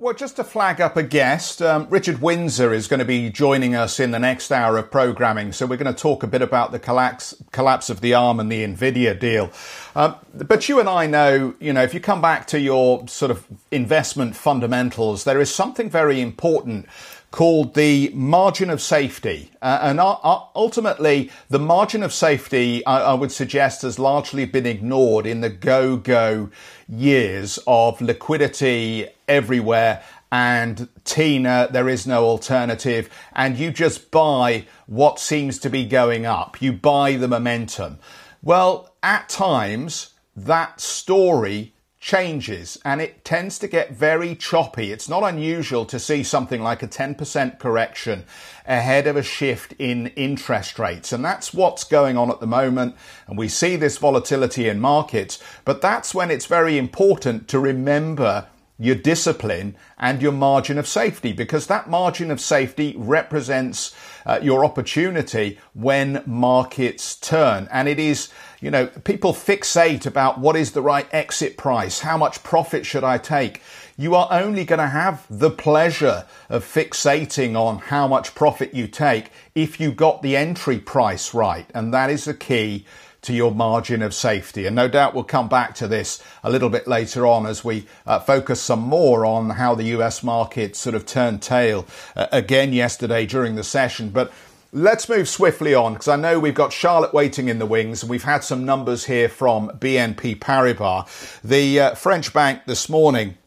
Well, 0.00 0.14
just 0.14 0.36
to 0.36 0.44
flag 0.44 0.80
up 0.80 0.96
a 0.96 1.02
guest, 1.02 1.60
um, 1.60 1.88
Richard 1.90 2.22
Windsor 2.22 2.72
is 2.72 2.86
going 2.86 3.00
to 3.00 3.04
be 3.04 3.30
joining 3.30 3.74
us 3.74 3.98
in 3.98 4.12
the 4.12 4.20
next 4.20 4.52
hour 4.52 4.78
of 4.78 4.92
programming. 4.92 5.50
So 5.50 5.66
we're 5.66 5.76
going 5.76 5.92
to 5.92 6.00
talk 6.00 6.22
a 6.22 6.28
bit 6.28 6.40
about 6.40 6.70
the 6.70 6.78
collapse, 6.78 7.34
collapse 7.50 7.90
of 7.90 8.00
the 8.00 8.14
ARM 8.14 8.38
and 8.38 8.50
the 8.50 8.62
Nvidia 8.62 9.18
deal. 9.18 9.50
Um, 9.96 10.14
but 10.32 10.68
you 10.68 10.78
and 10.78 10.88
I 10.88 11.08
know, 11.08 11.52
you 11.58 11.72
know, 11.72 11.82
if 11.82 11.94
you 11.94 11.98
come 11.98 12.20
back 12.20 12.46
to 12.48 12.60
your 12.60 13.08
sort 13.08 13.32
of 13.32 13.44
investment 13.72 14.36
fundamentals, 14.36 15.24
there 15.24 15.40
is 15.40 15.52
something 15.52 15.90
very 15.90 16.20
important 16.20 16.86
called 17.30 17.74
the 17.74 18.10
margin 18.14 18.70
of 18.70 18.80
safety. 18.80 19.50
Uh, 19.60 19.78
and 19.82 20.00
uh, 20.00 20.16
ultimately, 20.54 21.30
the 21.50 21.58
margin 21.58 22.02
of 22.02 22.12
safety, 22.12 22.84
I, 22.86 23.00
I, 23.00 23.14
would 23.14 23.32
suggest, 23.32 23.82
has 23.82 23.98
largely 23.98 24.46
been 24.46 24.64
ignored 24.64 25.26
in 25.26 25.42
the 25.42 25.50
go 25.50 25.96
go 25.96 26.50
years 26.88 27.58
of 27.66 28.00
liquidity 28.00 29.08
everywhere 29.28 30.02
and 30.30 30.88
Tina, 31.04 31.68
there 31.70 31.88
is 31.88 32.06
no 32.06 32.24
alternative. 32.24 33.08
And 33.32 33.56
you 33.56 33.70
just 33.70 34.10
buy 34.10 34.66
what 34.86 35.18
seems 35.18 35.58
to 35.60 35.70
be 35.70 35.86
going 35.86 36.26
up. 36.26 36.60
You 36.60 36.72
buy 36.72 37.16
the 37.16 37.28
momentum. 37.28 37.98
Well, 38.42 38.94
at 39.02 39.28
times, 39.28 40.12
that 40.36 40.80
story 40.80 41.72
changes 42.08 42.78
and 42.86 43.02
it 43.02 43.22
tends 43.22 43.58
to 43.58 43.68
get 43.68 43.92
very 43.92 44.34
choppy. 44.34 44.92
It's 44.92 45.10
not 45.10 45.24
unusual 45.24 45.84
to 45.84 45.98
see 45.98 46.22
something 46.22 46.62
like 46.62 46.82
a 46.82 46.88
10% 46.88 47.58
correction 47.58 48.24
ahead 48.66 49.06
of 49.06 49.18
a 49.18 49.22
shift 49.22 49.74
in 49.78 50.06
interest 50.16 50.78
rates. 50.78 51.12
And 51.12 51.22
that's 51.22 51.52
what's 51.52 51.84
going 51.84 52.16
on 52.16 52.30
at 52.30 52.40
the 52.40 52.46
moment. 52.46 52.96
And 53.26 53.36
we 53.36 53.48
see 53.48 53.76
this 53.76 53.98
volatility 53.98 54.70
in 54.70 54.80
markets, 54.80 55.38
but 55.66 55.82
that's 55.82 56.14
when 56.14 56.30
it's 56.30 56.46
very 56.46 56.78
important 56.78 57.46
to 57.48 57.58
remember 57.58 58.46
your 58.78 58.94
discipline 58.94 59.76
and 59.98 60.22
your 60.22 60.32
margin 60.32 60.78
of 60.78 60.86
safety 60.86 61.32
because 61.32 61.66
that 61.66 61.90
margin 61.90 62.30
of 62.30 62.40
safety 62.40 62.94
represents 62.96 63.94
uh, 64.24 64.38
your 64.40 64.64
opportunity 64.64 65.58
when 65.74 66.22
markets 66.26 67.16
turn. 67.16 67.68
And 67.72 67.88
it 67.88 67.98
is, 67.98 68.28
you 68.60 68.70
know, 68.70 68.86
people 68.86 69.32
fixate 69.32 70.06
about 70.06 70.38
what 70.38 70.54
is 70.54 70.72
the 70.72 70.82
right 70.82 71.08
exit 71.12 71.56
price? 71.56 72.00
How 72.00 72.16
much 72.16 72.42
profit 72.44 72.86
should 72.86 73.04
I 73.04 73.18
take? 73.18 73.62
You 73.96 74.14
are 74.14 74.28
only 74.30 74.64
going 74.64 74.78
to 74.78 74.86
have 74.86 75.26
the 75.28 75.50
pleasure 75.50 76.24
of 76.48 76.64
fixating 76.64 77.56
on 77.56 77.78
how 77.78 78.06
much 78.06 78.34
profit 78.36 78.74
you 78.74 78.86
take 78.86 79.32
if 79.56 79.80
you 79.80 79.90
got 79.90 80.22
the 80.22 80.36
entry 80.36 80.78
price 80.78 81.34
right. 81.34 81.66
And 81.74 81.92
that 81.92 82.10
is 82.10 82.26
the 82.26 82.34
key 82.34 82.86
to 83.22 83.32
your 83.32 83.52
margin 83.52 84.02
of 84.02 84.14
safety. 84.14 84.66
And 84.66 84.76
no 84.76 84.88
doubt 84.88 85.14
we'll 85.14 85.24
come 85.24 85.48
back 85.48 85.74
to 85.76 85.88
this 85.88 86.22
a 86.42 86.50
little 86.50 86.70
bit 86.70 86.86
later 86.86 87.26
on 87.26 87.46
as 87.46 87.64
we 87.64 87.86
uh, 88.06 88.20
focus 88.20 88.60
some 88.60 88.80
more 88.80 89.26
on 89.26 89.50
how 89.50 89.74
the 89.74 89.84
US 89.84 90.22
market 90.22 90.76
sort 90.76 90.94
of 90.94 91.04
turned 91.06 91.42
tail 91.42 91.86
uh, 92.16 92.26
again 92.32 92.72
yesterday 92.72 93.26
during 93.26 93.56
the 93.56 93.64
session. 93.64 94.10
But 94.10 94.32
Let's 94.70 95.08
move 95.08 95.30
swiftly 95.30 95.72
on 95.72 95.94
because 95.94 96.08
I 96.08 96.16
know 96.16 96.38
we've 96.38 96.52
got 96.52 96.74
Charlotte 96.74 97.14
waiting 97.14 97.48
in 97.48 97.58
the 97.58 97.64
wings. 97.64 98.02
And 98.02 98.10
we've 98.10 98.24
had 98.24 98.44
some 98.44 98.66
numbers 98.66 99.06
here 99.06 99.30
from 99.30 99.70
BNP 99.70 100.40
Paribas. 100.40 101.40
The 101.40 101.80
uh, 101.80 101.94
French 101.94 102.34
bank 102.34 102.66
this 102.66 102.86
morning 102.86 103.38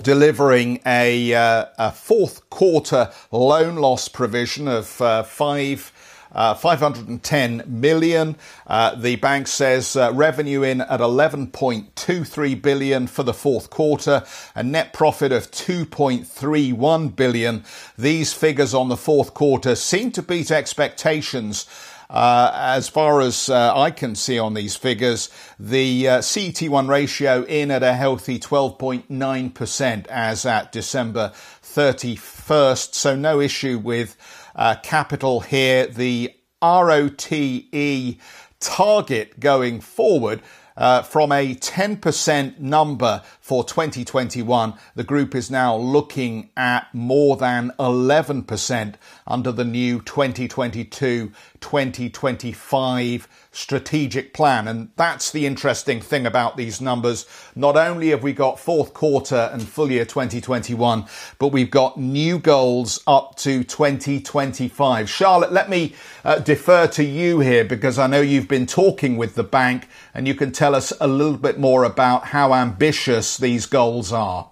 delivering 0.00 0.80
a, 0.86 1.34
uh, 1.34 1.64
a, 1.76 1.90
fourth 1.90 2.48
quarter 2.50 3.10
loan 3.32 3.76
loss 3.76 4.06
provision 4.06 4.68
of 4.68 5.00
uh, 5.00 5.24
five 5.24 5.92
uh, 6.32 6.54
510 6.54 7.64
million. 7.66 8.36
Uh, 8.66 8.94
the 8.94 9.16
bank 9.16 9.46
says 9.46 9.96
uh, 9.96 10.12
revenue 10.14 10.62
in 10.62 10.80
at 10.80 11.00
11.23 11.00 12.62
billion 12.62 13.06
for 13.06 13.22
the 13.22 13.34
fourth 13.34 13.70
quarter, 13.70 14.24
a 14.54 14.62
net 14.62 14.92
profit 14.92 15.32
of 15.32 15.50
2.31 15.50 17.14
billion. 17.14 17.64
These 17.96 18.32
figures 18.32 18.74
on 18.74 18.88
the 18.88 18.96
fourth 18.96 19.34
quarter 19.34 19.74
seem 19.74 20.10
to 20.12 20.22
beat 20.22 20.50
expectations. 20.50 21.66
Uh, 22.10 22.50
as 22.54 22.88
far 22.88 23.20
as 23.20 23.50
uh, 23.50 23.78
I 23.78 23.90
can 23.90 24.14
see 24.14 24.38
on 24.38 24.54
these 24.54 24.76
figures, 24.76 25.28
the 25.58 26.08
uh, 26.08 26.18
CET1 26.20 26.88
ratio 26.88 27.42
in 27.42 27.70
at 27.70 27.82
a 27.82 27.92
healthy 27.92 28.38
12.9% 28.38 30.06
as 30.06 30.46
at 30.46 30.72
December 30.72 31.32
31st. 31.62 32.94
So 32.94 33.14
no 33.14 33.40
issue 33.40 33.78
with 33.78 34.16
uh, 34.58 34.74
capital 34.82 35.40
here. 35.40 35.86
The 35.86 36.34
ROTE 36.62 38.18
target 38.60 39.40
going 39.40 39.80
forward 39.80 40.42
uh, 40.78 41.02
from 41.02 41.32
a 41.32 41.56
10% 41.56 42.60
number 42.60 43.22
for 43.40 43.64
2021, 43.64 44.74
the 44.94 45.02
group 45.02 45.34
is 45.34 45.50
now 45.50 45.76
looking 45.76 46.50
at 46.56 46.86
more 46.94 47.36
than 47.36 47.72
11% 47.80 48.94
under 49.26 49.50
the 49.50 49.64
new 49.64 50.00
2022 50.02 51.32
2025 51.60 53.28
strategic 53.58 54.32
plan. 54.32 54.68
And 54.68 54.90
that's 54.94 55.32
the 55.32 55.44
interesting 55.44 56.00
thing 56.00 56.26
about 56.26 56.56
these 56.56 56.80
numbers. 56.80 57.26
Not 57.56 57.76
only 57.76 58.10
have 58.10 58.22
we 58.22 58.32
got 58.32 58.60
fourth 58.60 58.94
quarter 58.94 59.50
and 59.52 59.62
full 59.62 59.90
year 59.90 60.04
2021, 60.04 61.04
but 61.38 61.48
we've 61.48 61.70
got 61.70 61.98
new 61.98 62.38
goals 62.38 63.02
up 63.06 63.34
to 63.38 63.64
2025. 63.64 65.10
Charlotte, 65.10 65.52
let 65.52 65.68
me 65.68 65.94
uh, 66.24 66.38
defer 66.38 66.86
to 66.86 67.04
you 67.04 67.40
here 67.40 67.64
because 67.64 67.98
I 67.98 68.06
know 68.06 68.20
you've 68.20 68.48
been 68.48 68.66
talking 68.66 69.16
with 69.16 69.34
the 69.34 69.44
bank 69.44 69.88
and 70.14 70.28
you 70.28 70.34
can 70.34 70.52
tell 70.52 70.74
us 70.74 70.92
a 71.00 71.08
little 71.08 71.36
bit 71.36 71.58
more 71.58 71.82
about 71.82 72.26
how 72.26 72.54
ambitious 72.54 73.36
these 73.36 73.66
goals 73.66 74.12
are. 74.12 74.50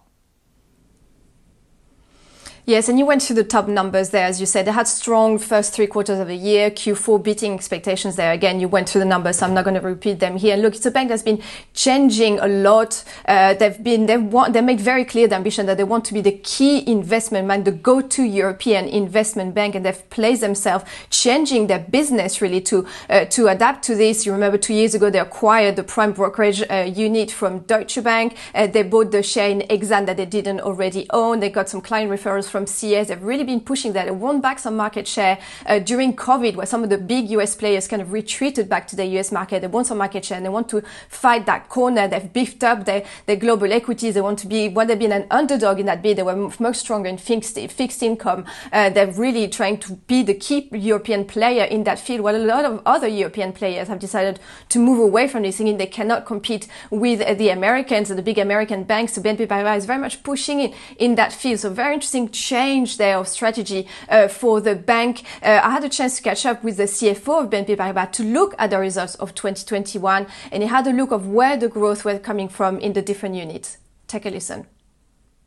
Yes, 2.68 2.88
and 2.88 2.98
you 2.98 3.06
went 3.06 3.22
through 3.22 3.36
the 3.36 3.44
top 3.44 3.68
numbers 3.68 4.10
there, 4.10 4.26
as 4.26 4.40
you 4.40 4.46
said. 4.46 4.66
They 4.66 4.72
had 4.72 4.88
strong 4.88 5.38
first 5.38 5.72
three 5.72 5.86
quarters 5.86 6.18
of 6.18 6.26
the 6.26 6.34
year, 6.34 6.68
Q4 6.68 7.22
beating 7.22 7.54
expectations 7.54 8.16
there. 8.16 8.32
Again, 8.32 8.58
you 8.58 8.66
went 8.66 8.88
through 8.88 9.02
the 9.02 9.04
numbers, 9.04 9.38
so 9.38 9.46
I'm 9.46 9.54
not 9.54 9.62
going 9.62 9.80
to 9.80 9.80
repeat 9.80 10.18
them 10.18 10.36
here. 10.36 10.54
And 10.54 10.62
look, 10.62 10.74
it's 10.74 10.84
a 10.84 10.90
bank 10.90 11.10
that's 11.10 11.22
been 11.22 11.40
changing 11.74 12.40
a 12.40 12.48
lot. 12.48 13.04
Uh, 13.24 13.54
they've 13.54 13.80
been, 13.80 14.06
they 14.06 14.16
want, 14.16 14.52
they 14.52 14.62
make 14.62 14.80
very 14.80 15.04
clear 15.04 15.28
the 15.28 15.36
ambition 15.36 15.66
that 15.66 15.76
they 15.76 15.84
want 15.84 16.04
to 16.06 16.12
be 16.12 16.20
the 16.20 16.32
key 16.32 16.82
investment 16.90 17.46
bank, 17.46 17.66
the 17.66 17.70
go-to 17.70 18.24
European 18.24 18.86
investment 18.88 19.54
bank, 19.54 19.76
and 19.76 19.86
they've 19.86 20.10
placed 20.10 20.40
themselves 20.40 20.84
changing 21.08 21.68
their 21.68 21.78
business 21.78 22.42
really 22.42 22.60
to, 22.62 22.84
uh, 23.08 23.26
to 23.26 23.46
adapt 23.46 23.84
to 23.84 23.94
this. 23.94 24.26
You 24.26 24.32
remember 24.32 24.58
two 24.58 24.74
years 24.74 24.92
ago, 24.92 25.08
they 25.08 25.20
acquired 25.20 25.76
the 25.76 25.84
prime 25.84 26.10
brokerage 26.10 26.64
uh, 26.68 26.90
unit 26.92 27.30
from 27.30 27.60
Deutsche 27.60 28.02
Bank. 28.02 28.36
Uh, 28.52 28.66
they 28.66 28.82
bought 28.82 29.12
the 29.12 29.22
share 29.22 29.50
in 29.50 29.60
Exane 29.70 30.06
that 30.06 30.16
they 30.16 30.26
didn't 30.26 30.62
already 30.62 31.06
own. 31.10 31.38
They 31.38 31.48
got 31.48 31.68
some 31.68 31.80
client 31.80 32.10
referrals 32.10 32.55
CS. 32.64 33.08
They've 33.08 33.22
really 33.22 33.44
been 33.44 33.60
pushing 33.60 33.92
that. 33.92 34.06
They 34.06 34.12
won 34.12 34.40
back 34.40 34.60
some 34.60 34.76
market 34.76 35.08
share 35.08 35.38
uh, 35.66 35.80
during 35.80 36.14
COVID, 36.14 36.54
where 36.54 36.66
some 36.66 36.84
of 36.84 36.90
the 36.90 36.98
big 36.98 37.28
US 37.30 37.54
players 37.56 37.88
kind 37.88 38.00
of 38.00 38.12
retreated 38.12 38.68
back 38.68 38.86
to 38.88 38.96
the 38.96 39.04
US 39.18 39.32
market. 39.32 39.60
They 39.60 39.66
want 39.66 39.88
some 39.88 39.98
market 39.98 40.24
share 40.24 40.36
and 40.36 40.46
they 40.46 40.50
want 40.50 40.68
to 40.68 40.82
fight 41.08 41.44
that 41.46 41.68
corner. 41.68 42.06
They've 42.06 42.32
beefed 42.32 42.62
up 42.62 42.84
their, 42.84 43.04
their 43.26 43.36
global 43.36 43.72
equities. 43.72 44.14
They 44.14 44.20
want 44.20 44.38
to 44.38 44.46
be, 44.46 44.68
when 44.68 44.86
they've 44.86 44.98
been 44.98 45.12
an 45.12 45.26
underdog 45.30 45.80
in 45.80 45.86
that 45.86 46.02
bid, 46.02 46.18
they 46.18 46.22
were 46.22 46.50
much 46.58 46.76
stronger 46.76 47.08
in 47.08 47.18
fixed, 47.18 47.58
fixed 47.70 48.02
income. 48.02 48.44
Uh, 48.72 48.90
they're 48.90 49.10
really 49.12 49.48
trying 49.48 49.78
to 49.78 49.94
be 50.06 50.22
the 50.22 50.34
key 50.34 50.68
European 50.72 51.24
player 51.24 51.64
in 51.64 51.84
that 51.84 51.98
field, 51.98 52.20
while 52.20 52.36
a 52.36 52.38
lot 52.38 52.64
of 52.64 52.80
other 52.86 53.08
European 53.08 53.52
players 53.52 53.88
have 53.88 53.98
decided 53.98 54.38
to 54.68 54.78
move 54.78 55.00
away 55.00 55.26
from 55.26 55.42
this, 55.42 55.56
thinking 55.56 55.76
they 55.76 55.86
cannot 55.86 56.26
compete 56.26 56.68
with 56.90 57.20
uh, 57.20 57.34
the 57.34 57.48
Americans, 57.48 58.10
and 58.10 58.18
the 58.18 58.22
big 58.22 58.38
American 58.38 58.84
banks. 58.84 59.14
So 59.14 59.22
BNP 59.22 59.46
Paribas 59.46 59.78
is 59.78 59.86
very 59.86 60.00
much 60.00 60.22
pushing 60.22 60.60
in, 60.60 60.74
in 60.98 61.14
that 61.16 61.32
field. 61.32 61.60
So 61.60 61.70
very 61.70 61.94
interesting 61.94 62.30
change 62.46 63.00
of 63.00 63.26
strategy 63.26 63.86
uh, 64.08 64.28
for 64.28 64.60
the 64.60 64.74
bank. 64.74 65.24
Uh, 65.42 65.60
I 65.62 65.70
had 65.70 65.84
a 65.84 65.88
chance 65.88 66.16
to 66.16 66.22
catch 66.22 66.46
up 66.46 66.62
with 66.62 66.76
the 66.76 66.88
CFO 66.96 67.44
of 67.44 67.50
BNP 67.50 67.76
Paribas 67.76 68.12
to 68.12 68.22
look 68.22 68.54
at 68.58 68.70
the 68.70 68.78
results 68.78 69.14
of 69.16 69.34
2021, 69.34 70.26
and 70.52 70.62
he 70.62 70.68
had 70.68 70.86
a 70.86 70.92
look 70.92 71.10
of 71.10 71.28
where 71.28 71.56
the 71.56 71.68
growth 71.68 72.04
was 72.04 72.20
coming 72.20 72.48
from 72.48 72.78
in 72.78 72.92
the 72.92 73.02
different 73.02 73.34
units. 73.34 73.78
Take 74.06 74.26
a 74.26 74.30
listen. 74.30 74.66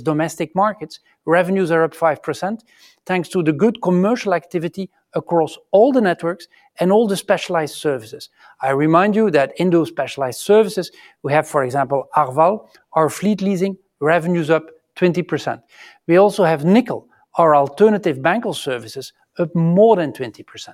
Domestic 0.01 0.55
markets, 0.55 0.99
revenues 1.25 1.71
are 1.71 1.83
up 1.83 1.93
5%, 1.93 2.59
thanks 3.05 3.29
to 3.29 3.43
the 3.43 3.53
good 3.53 3.81
commercial 3.81 4.33
activity 4.33 4.89
across 5.13 5.57
all 5.71 5.91
the 5.91 6.01
networks 6.01 6.47
and 6.79 6.91
all 6.91 7.07
the 7.07 7.17
specialized 7.17 7.75
services. 7.75 8.29
I 8.61 8.69
remind 8.71 9.15
you 9.15 9.31
that 9.31 9.53
in 9.57 9.69
those 9.69 9.89
specialized 9.89 10.39
services, 10.39 10.91
we 11.23 11.33
have, 11.33 11.47
for 11.47 11.63
example, 11.63 12.07
Arval, 12.15 12.67
our 12.93 13.09
fleet 13.09 13.41
leasing, 13.41 13.77
revenues 13.99 14.49
up 14.49 14.65
20%. 14.99 15.61
We 16.07 16.17
also 16.17 16.43
have 16.43 16.65
Nickel, 16.65 17.07
our 17.35 17.55
alternative 17.55 18.21
banking 18.21 18.53
services 18.53 19.13
up 19.37 19.55
more 19.55 19.95
than 19.95 20.11
20%. 20.11 20.73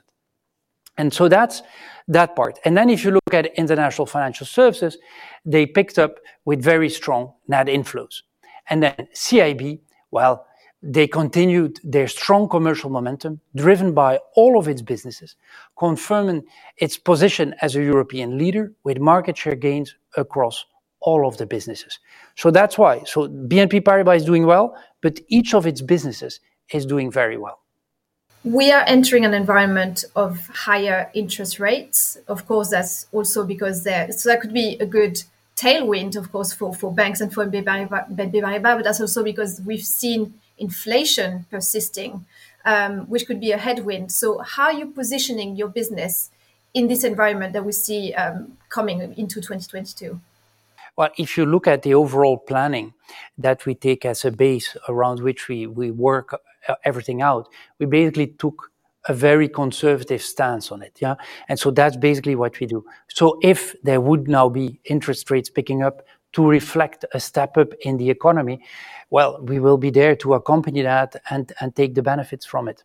And 0.97 1.13
so 1.13 1.27
that's 1.27 1.61
that 2.07 2.35
part. 2.35 2.57
And 2.65 2.77
then 2.77 2.89
if 2.89 3.03
you 3.03 3.11
look 3.11 3.33
at 3.33 3.47
international 3.57 4.05
financial 4.05 4.45
services, 4.45 4.97
they 5.45 5.65
picked 5.65 5.99
up 5.99 6.19
with 6.45 6.63
very 6.63 6.89
strong 6.89 7.33
net 7.47 7.67
inflows. 7.67 8.21
And 8.69 8.81
then 8.81 9.07
CIB, 9.13 9.79
well, 10.11 10.47
they 10.81 11.07
continued 11.07 11.79
their 11.83 12.07
strong 12.07 12.47
commercial 12.47 12.89
momentum 12.89 13.41
driven 13.55 13.93
by 13.93 14.19
all 14.35 14.57
of 14.57 14.67
its 14.67 14.81
businesses, 14.81 15.35
confirming 15.77 16.43
its 16.77 16.97
position 16.97 17.55
as 17.61 17.75
a 17.75 17.83
European 17.83 18.37
leader 18.37 18.71
with 18.83 18.99
market 18.99 19.37
share 19.37 19.55
gains 19.55 19.95
across 20.15 20.65
all 21.05 21.27
of 21.27 21.37
the 21.37 21.45
businesses. 21.45 21.99
So 22.35 22.51
that's 22.51 22.77
why. 22.77 23.03
So 23.05 23.27
BNP 23.27 23.81
Paribas 23.81 24.17
is 24.17 24.25
doing 24.25 24.45
well, 24.45 24.75
but 25.01 25.19
each 25.29 25.53
of 25.53 25.65
its 25.65 25.81
businesses 25.81 26.39
is 26.73 26.85
doing 26.85 27.11
very 27.11 27.37
well. 27.37 27.59
We 28.43 28.71
are 28.71 28.83
entering 28.85 29.23
an 29.25 29.33
environment 29.33 30.03
of 30.15 30.47
higher 30.47 31.09
interest 31.13 31.59
rates. 31.59 32.17
Of 32.27 32.47
course, 32.47 32.69
that's 32.69 33.07
also 33.11 33.45
because 33.45 33.83
there, 33.83 34.11
so 34.11 34.29
that 34.29 34.41
could 34.41 34.53
be 34.53 34.77
a 34.79 34.85
good 34.85 35.23
tailwind, 35.55 36.15
of 36.15 36.31
course, 36.31 36.53
for, 36.53 36.73
for 36.73 36.91
banks 36.91 37.21
and 37.21 37.33
for 37.33 37.45
BNP 37.47 37.65
Paribas, 37.65 38.61
but 38.61 38.83
that's 38.83 39.01
also 39.01 39.23
because 39.23 39.61
we've 39.65 39.85
seen 39.85 40.33
inflation 40.57 41.45
persisting, 41.49 42.25
um, 42.65 43.01
which 43.09 43.25
could 43.25 43.39
be 43.39 43.51
a 43.51 43.57
headwind. 43.57 44.11
So, 44.11 44.39
how 44.39 44.65
are 44.65 44.73
you 44.73 44.87
positioning 44.87 45.55
your 45.55 45.67
business 45.67 46.29
in 46.73 46.87
this 46.87 47.03
environment 47.03 47.53
that 47.53 47.65
we 47.65 47.71
see 47.71 48.13
um, 48.13 48.57
coming 48.69 49.01
into 49.01 49.35
2022? 49.35 50.19
Well, 50.97 51.09
if 51.17 51.37
you 51.37 51.45
look 51.45 51.67
at 51.67 51.81
the 51.81 51.93
overall 51.93 52.37
planning 52.37 52.93
that 53.37 53.65
we 53.65 53.75
take 53.75 54.05
as 54.05 54.23
a 54.23 54.31
base 54.31 54.77
around 54.87 55.19
which 55.21 55.47
we, 55.49 55.67
we 55.67 55.91
work 55.91 56.33
uh, 56.67 56.75
everything 56.85 57.21
out, 57.21 57.49
we 57.79 57.85
basically 57.85 58.27
took 58.27 58.71
a 59.07 59.13
very 59.13 59.47
conservative 59.47 60.21
stance 60.21 60.71
on 60.71 60.81
it. 60.81 60.97
Yeah. 60.99 61.15
And 61.47 61.59
so 61.59 61.69
that's 61.69 61.97
basically 61.97 62.35
what 62.35 62.59
we 62.59 62.65
do. 62.65 62.85
So 63.09 63.37
if 63.43 63.75
there 63.83 64.01
would 64.01 64.27
now 64.27 64.49
be 64.49 64.79
interest 64.85 65.29
rates 65.29 65.49
picking 65.49 65.83
up 65.83 66.01
to 66.33 66.47
reflect 66.47 67.05
a 67.13 67.19
step 67.19 67.57
up 67.57 67.73
in 67.81 67.97
the 67.97 68.09
economy, 68.09 68.63
well, 69.09 69.39
we 69.43 69.59
will 69.59 69.77
be 69.77 69.91
there 69.91 70.15
to 70.17 70.33
accompany 70.33 70.81
that 70.81 71.15
and, 71.29 71.53
and 71.59 71.75
take 71.75 71.93
the 71.93 72.01
benefits 72.01 72.45
from 72.45 72.67
it. 72.67 72.83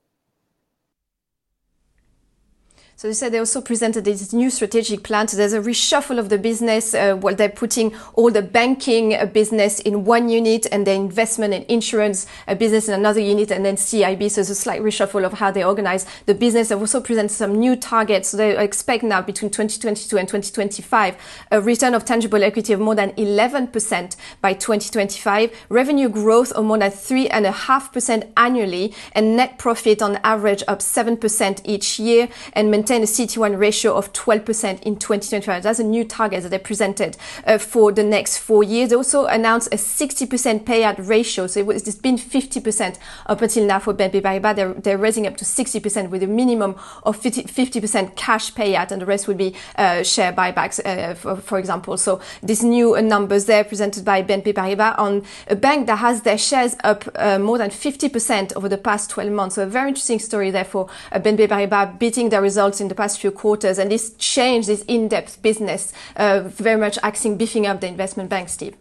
So 3.00 3.08
they 3.08 3.14
said 3.14 3.32
they 3.32 3.38
also 3.38 3.62
presented 3.62 4.04
this 4.04 4.30
new 4.34 4.50
strategic 4.50 5.02
plan. 5.04 5.26
So 5.26 5.38
there's 5.38 5.54
a 5.54 5.60
reshuffle 5.60 6.18
of 6.18 6.28
the 6.28 6.36
business. 6.36 6.92
Uh, 6.92 7.16
well, 7.18 7.34
they're 7.34 7.48
putting 7.48 7.94
all 8.12 8.30
the 8.30 8.42
banking 8.42 9.14
uh, 9.14 9.24
business 9.24 9.80
in 9.80 10.04
one 10.04 10.28
unit 10.28 10.66
and 10.70 10.86
the 10.86 10.92
investment 10.92 11.54
and 11.54 11.64
insurance 11.64 12.26
uh, 12.46 12.54
business 12.54 12.88
in 12.88 12.92
another 12.92 13.20
unit 13.20 13.52
and 13.52 13.64
then 13.64 13.76
CIB. 13.76 14.30
So 14.30 14.42
it's 14.42 14.50
a 14.50 14.54
slight 14.54 14.82
reshuffle 14.82 15.24
of 15.24 15.32
how 15.32 15.50
they 15.50 15.64
organize 15.64 16.04
the 16.26 16.34
business. 16.34 16.68
They've 16.68 16.78
also 16.78 17.00
presented 17.00 17.30
some 17.30 17.58
new 17.58 17.74
targets. 17.74 18.28
So 18.28 18.36
they 18.36 18.62
expect 18.62 19.02
now 19.02 19.22
between 19.22 19.50
2022 19.50 20.18
and 20.18 20.28
2025 20.28 21.16
a 21.52 21.60
return 21.62 21.94
of 21.94 22.04
tangible 22.04 22.44
equity 22.44 22.74
of 22.74 22.80
more 22.80 22.94
than 22.94 23.12
11% 23.12 24.16
by 24.42 24.52
2025, 24.52 25.50
revenue 25.70 26.10
growth 26.10 26.52
of 26.52 26.66
more 26.66 26.76
than 26.76 26.90
3.5% 26.90 28.30
annually, 28.36 28.92
and 29.12 29.38
net 29.38 29.56
profit 29.56 30.02
on 30.02 30.16
average 30.22 30.62
up 30.68 30.80
7% 30.80 31.62
each 31.64 31.98
year 31.98 32.28
and 32.52 32.70
maintain 32.70 32.89
a 32.98 33.06
CET1 33.06 33.58
ratio 33.58 33.94
of 33.94 34.12
12% 34.12 34.82
in 34.82 34.96
2025. 34.96 35.62
That's 35.62 35.78
a 35.78 35.84
new 35.84 36.04
target 36.04 36.42
that 36.42 36.48
they 36.48 36.58
presented 36.58 37.16
uh, 37.46 37.58
for 37.58 37.92
the 37.92 38.02
next 38.02 38.38
four 38.38 38.62
years. 38.62 38.90
They 38.90 38.96
also 38.96 39.26
announced 39.26 39.68
a 39.72 39.76
60% 39.76 40.64
payout 40.64 41.08
ratio. 41.08 41.46
So 41.46 41.60
it 41.60 41.66
was, 41.66 41.86
it's 41.86 41.96
been 41.96 42.16
50% 42.16 42.98
up 43.26 43.42
until 43.42 43.66
now 43.66 43.78
for 43.78 43.94
BNP 43.94 44.22
Paribas. 44.22 44.56
They're, 44.56 44.74
they're 44.74 44.98
raising 44.98 45.26
up 45.26 45.36
to 45.38 45.44
60% 45.44 46.10
with 46.10 46.22
a 46.22 46.26
minimum 46.26 46.76
of 47.04 47.16
50, 47.16 47.44
50% 47.44 48.16
cash 48.16 48.52
payout 48.52 48.90
and 48.90 49.00
the 49.00 49.06
rest 49.06 49.28
would 49.28 49.38
be 49.38 49.54
uh, 49.76 50.02
share 50.02 50.32
buybacks, 50.32 50.80
uh, 50.84 51.14
for, 51.14 51.36
for, 51.36 51.58
example. 51.58 51.96
So 51.96 52.20
these 52.42 52.62
new 52.62 53.00
numbers 53.02 53.44
there 53.44 53.64
presented 53.64 54.04
by 54.04 54.22
BNP 54.22 54.54
Paribas 54.54 54.98
on 54.98 55.24
a 55.48 55.56
bank 55.56 55.86
that 55.86 55.96
has 55.96 56.22
their 56.22 56.38
shares 56.38 56.76
up 56.84 57.08
uh, 57.16 57.38
more 57.38 57.58
than 57.58 57.70
50% 57.70 58.56
over 58.56 58.68
the 58.68 58.78
past 58.78 59.10
12 59.10 59.30
months. 59.30 59.54
So 59.56 59.62
a 59.64 59.66
very 59.66 59.88
interesting 59.88 60.18
story 60.18 60.50
there 60.50 60.64
for 60.64 60.88
uh, 61.12 61.18
BNP 61.18 61.48
Paribas 61.48 61.98
beating 61.98 62.30
their 62.30 62.42
results 62.42 62.69
in 62.78 62.88
the 62.88 62.94
past 62.94 63.18
few 63.18 63.30
quarters, 63.30 63.78
and 63.78 63.90
this 63.90 64.14
change, 64.18 64.66
this 64.66 64.82
in-depth 64.82 65.40
business, 65.40 65.94
uh, 66.16 66.42
very 66.44 66.78
much 66.78 66.98
acting 67.02 67.38
beefing 67.38 67.66
up 67.66 67.80
the 67.80 67.86
investment 67.86 68.28
bank, 68.28 68.50
Steve. 68.50 68.76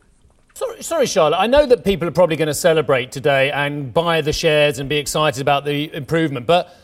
Sorry, 0.54 0.84
sorry, 0.84 1.06
Charlotte. 1.06 1.38
I 1.38 1.48
know 1.48 1.66
that 1.66 1.86
people 1.86 2.06
are 2.06 2.12
probably 2.12 2.36
going 2.36 2.48
to 2.48 2.54
celebrate 2.54 3.14
today 3.14 3.50
and 3.52 3.94
buy 3.94 4.20
the 4.20 4.34
shares 4.34 4.80
and 4.80 4.90
be 4.90 4.98
excited 4.98 5.40
about 5.40 5.64
the 5.64 5.94
improvement, 5.94 6.46
but 6.46 6.76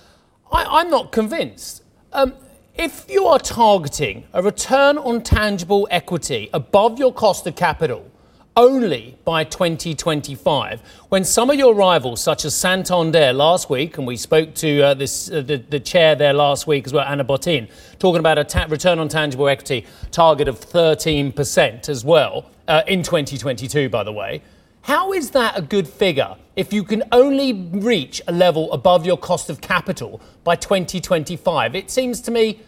I, 0.50 0.82
am 0.82 0.90
not 0.90 1.12
convinced. 1.12 1.84
Um, 2.14 2.36
if 2.76 3.06
you 3.10 3.26
are 3.26 3.40
targeting 3.40 4.28
a 4.32 4.42
return 4.42 4.98
on 4.98 5.22
tangible 5.24 5.90
equity 5.92 6.50
above 6.54 7.00
your 7.00 7.14
cost 7.14 7.48
of 7.48 7.58
capital, 7.58 8.10
only 8.58 9.18
by 9.26 9.44
2025. 9.44 10.82
When 11.10 11.24
some 11.24 11.50
of 11.50 11.58
your 11.58 11.76
rivals, 11.76 12.22
such 12.22 12.46
as 12.46 12.56
Santander 12.56 13.34
last 13.34 13.70
week, 13.70 13.98
and 13.98 14.08
we 14.08 14.16
spoke 14.16 14.54
to 14.56 14.82
uh, 14.82 14.94
this, 14.94 15.30
uh, 15.30 15.42
the, 15.42 15.58
the, 15.58 15.80
chair 15.80 16.16
there 16.16 16.34
last 16.34 16.66
week 16.66 16.86
as 16.86 16.94
well, 16.94 17.06
Ana 17.06 17.26
Botín, 17.26 17.70
talking 18.00 18.20
about 18.20 18.38
a 18.38 18.44
ta- 18.44 18.68
return 18.70 19.00
on 19.00 19.10
tangible 19.10 19.50
equity 19.50 19.86
target 20.12 20.48
of 20.48 20.60
13% 20.60 21.90
as 21.90 22.06
well 22.06 22.50
uh, 22.68 22.84
in 22.88 23.04
2022, 23.04 23.90
by 23.90 24.04
the 24.04 24.14
way. 24.14 24.42
How 24.84 25.14
is 25.14 25.32
that 25.32 25.58
a 25.58 25.62
good 25.62 25.88
figure 25.88 26.36
if 26.56 26.72
you 26.72 26.84
can 26.84 27.04
only 27.12 27.54
reach 27.54 28.22
a 28.28 28.32
level 28.32 28.72
above 28.72 29.06
your 29.06 29.18
cost 29.18 29.50
of 29.50 29.60
capital 29.60 30.22
by 30.44 30.56
2025? 30.56 31.76
It 31.76 31.92
seems 31.92 32.22
to 32.22 32.32
me, 32.32 32.62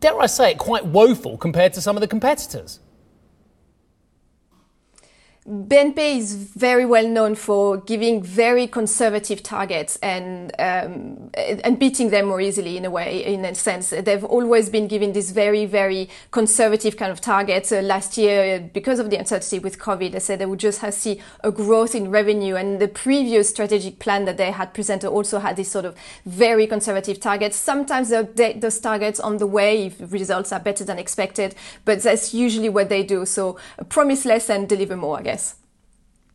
dare 0.00 0.18
I 0.18 0.26
say 0.26 0.52
it, 0.52 0.58
quite 0.58 0.84
woeful 0.84 1.36
compared 1.36 1.74
to 1.74 1.80
some 1.80 1.96
of 1.96 2.00
the 2.00 2.08
competitors. 2.08 2.80
BNP 5.48 6.18
is 6.18 6.34
very 6.34 6.84
well 6.84 7.08
known 7.08 7.34
for 7.34 7.78
giving 7.78 8.22
very 8.22 8.66
conservative 8.66 9.42
targets 9.42 9.96
and 10.02 10.52
um, 10.58 11.30
and 11.64 11.78
beating 11.78 12.10
them 12.10 12.26
more 12.26 12.38
easily 12.38 12.76
in 12.76 12.84
a 12.84 12.90
way. 12.90 13.24
In 13.24 13.46
a 13.46 13.54
sense, 13.54 13.88
they've 13.88 14.24
always 14.24 14.68
been 14.68 14.86
giving 14.88 15.14
these 15.14 15.30
very 15.30 15.64
very 15.64 16.10
conservative 16.32 16.98
kind 16.98 17.10
of 17.10 17.22
targets. 17.22 17.72
Uh, 17.72 17.80
last 17.80 18.18
year, 18.18 18.60
because 18.74 18.98
of 18.98 19.08
the 19.08 19.16
uncertainty 19.16 19.58
with 19.58 19.78
COVID, 19.78 20.12
they 20.12 20.18
said 20.18 20.38
they 20.38 20.44
would 20.44 20.58
just 20.58 20.80
have 20.80 20.92
see 20.92 21.18
a 21.42 21.50
growth 21.50 21.94
in 21.94 22.10
revenue. 22.10 22.54
And 22.54 22.78
the 22.78 22.88
previous 22.88 23.48
strategic 23.48 24.00
plan 24.00 24.26
that 24.26 24.36
they 24.36 24.50
had 24.50 24.74
presented 24.74 25.08
also 25.08 25.38
had 25.38 25.56
this 25.56 25.70
sort 25.70 25.86
of 25.86 25.96
very 26.26 26.66
conservative 26.66 27.20
targets. 27.20 27.56
Sometimes 27.56 28.10
they 28.10 28.22
update 28.22 28.60
those 28.60 28.78
targets 28.80 29.18
on 29.18 29.38
the 29.38 29.46
way 29.46 29.86
if 29.86 30.12
results 30.12 30.52
are 30.52 30.60
better 30.60 30.84
than 30.84 30.98
expected, 30.98 31.54
but 31.86 32.02
that's 32.02 32.34
usually 32.34 32.68
what 32.68 32.90
they 32.90 33.02
do. 33.02 33.24
So 33.24 33.56
promise 33.88 34.26
less 34.26 34.50
and 34.50 34.68
deliver 34.68 34.94
more, 34.94 35.20
I 35.20 35.22
guess. 35.22 35.37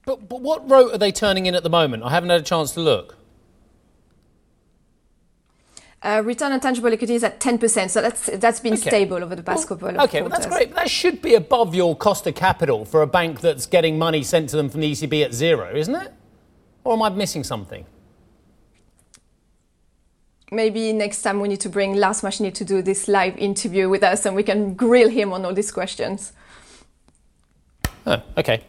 But, 0.05 0.27
but 0.27 0.41
what 0.41 0.69
route 0.69 0.93
are 0.93 0.97
they 0.97 1.11
turning 1.11 1.45
in 1.45 1.55
at 1.55 1.63
the 1.63 1.69
moment? 1.69 2.03
I 2.03 2.09
haven't 2.09 2.29
had 2.29 2.41
a 2.41 2.43
chance 2.43 2.71
to 2.73 2.81
look. 2.81 3.17
Uh, 6.01 6.21
return 6.25 6.51
on 6.51 6.59
tangible 6.59 6.91
equity 6.91 7.15
is 7.15 7.23
at 7.23 7.39
10%, 7.39 7.89
so 7.89 8.01
that's 8.01 8.25
that's 8.25 8.59
been 8.59 8.73
okay. 8.73 8.89
stable 8.89 9.23
over 9.23 9.35
the 9.35 9.43
past 9.43 9.69
well, 9.69 9.77
couple 9.77 9.87
of 9.87 9.95
okay, 9.95 10.01
quarters. 10.01 10.09
Okay, 10.09 10.21
well, 10.21 10.29
that's 10.29 10.45
great. 10.47 10.75
That 10.75 10.89
should 10.89 11.21
be 11.21 11.35
above 11.35 11.73
your 11.73 11.95
cost 11.95 12.27
of 12.27 12.35
capital 12.35 12.83
for 12.83 13.01
a 13.03 13.07
bank 13.07 13.39
that's 13.39 13.65
getting 13.65 13.97
money 13.97 14.21
sent 14.21 14.49
to 14.49 14.57
them 14.57 14.67
from 14.67 14.81
the 14.81 14.91
ECB 14.91 15.23
at 15.23 15.33
zero, 15.33 15.73
isn't 15.73 15.95
it? 15.95 16.13
Or 16.83 16.93
am 16.93 17.03
I 17.03 17.09
missing 17.09 17.45
something? 17.45 17.85
Maybe 20.51 20.91
next 20.91 21.21
time 21.21 21.39
we 21.39 21.47
need 21.47 21.61
to 21.61 21.69
bring 21.69 21.95
Lars 21.95 22.21
Machenil 22.21 22.53
to 22.53 22.65
do 22.65 22.81
this 22.81 23.07
live 23.07 23.37
interview 23.37 23.89
with 23.89 24.03
us 24.03 24.25
and 24.25 24.35
we 24.35 24.43
can 24.43 24.73
grill 24.73 25.09
him 25.09 25.31
on 25.31 25.45
all 25.45 25.53
these 25.53 25.71
questions. 25.71 26.33
Oh, 28.05 28.21
okay. 28.37 28.61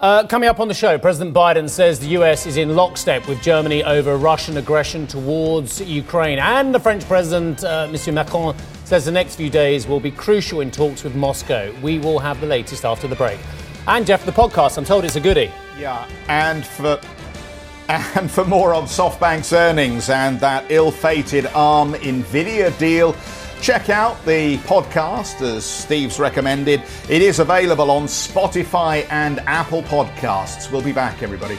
Uh, 0.00 0.24
coming 0.28 0.48
up 0.48 0.60
on 0.60 0.68
the 0.68 0.74
show, 0.74 0.96
President 0.96 1.34
Biden 1.34 1.68
says 1.68 1.98
the 1.98 2.10
US 2.10 2.46
is 2.46 2.56
in 2.56 2.76
lockstep 2.76 3.26
with 3.26 3.42
Germany 3.42 3.82
over 3.82 4.16
Russian 4.16 4.56
aggression 4.56 5.08
towards 5.08 5.80
Ukraine. 5.80 6.38
And 6.38 6.72
the 6.72 6.78
French 6.78 7.04
President, 7.06 7.64
uh, 7.64 7.88
Monsieur 7.90 8.12
Macron, 8.12 8.54
says 8.84 9.04
the 9.04 9.10
next 9.10 9.34
few 9.34 9.50
days 9.50 9.88
will 9.88 9.98
be 9.98 10.12
crucial 10.12 10.60
in 10.60 10.70
talks 10.70 11.02
with 11.02 11.16
Moscow. 11.16 11.74
We 11.82 11.98
will 11.98 12.20
have 12.20 12.40
the 12.40 12.46
latest 12.46 12.84
after 12.84 13.08
the 13.08 13.16
break. 13.16 13.40
And 13.88 14.06
Geoff, 14.06 14.24
the 14.24 14.30
podcast, 14.30 14.78
I'm 14.78 14.84
told 14.84 15.04
it's 15.04 15.16
a 15.16 15.20
goodie. 15.20 15.50
Yeah, 15.76 16.08
and 16.28 16.64
for 16.64 17.00
and 17.88 18.30
for 18.30 18.44
more 18.44 18.74
on 18.74 18.84
SoftBank's 18.84 19.52
earnings 19.52 20.10
and 20.10 20.38
that 20.38 20.70
ill-fated 20.70 21.46
ARM 21.46 21.94
Nvidia 21.94 22.76
deal. 22.78 23.16
Check 23.60 23.90
out 23.90 24.24
the 24.24 24.56
podcast 24.58 25.42
as 25.42 25.64
Steve's 25.64 26.18
recommended. 26.18 26.82
It 27.08 27.22
is 27.22 27.38
available 27.40 27.90
on 27.90 28.04
Spotify 28.04 29.06
and 29.10 29.40
Apple 29.40 29.82
Podcasts. 29.82 30.70
We'll 30.70 30.82
be 30.82 30.92
back, 30.92 31.22
everybody. 31.22 31.58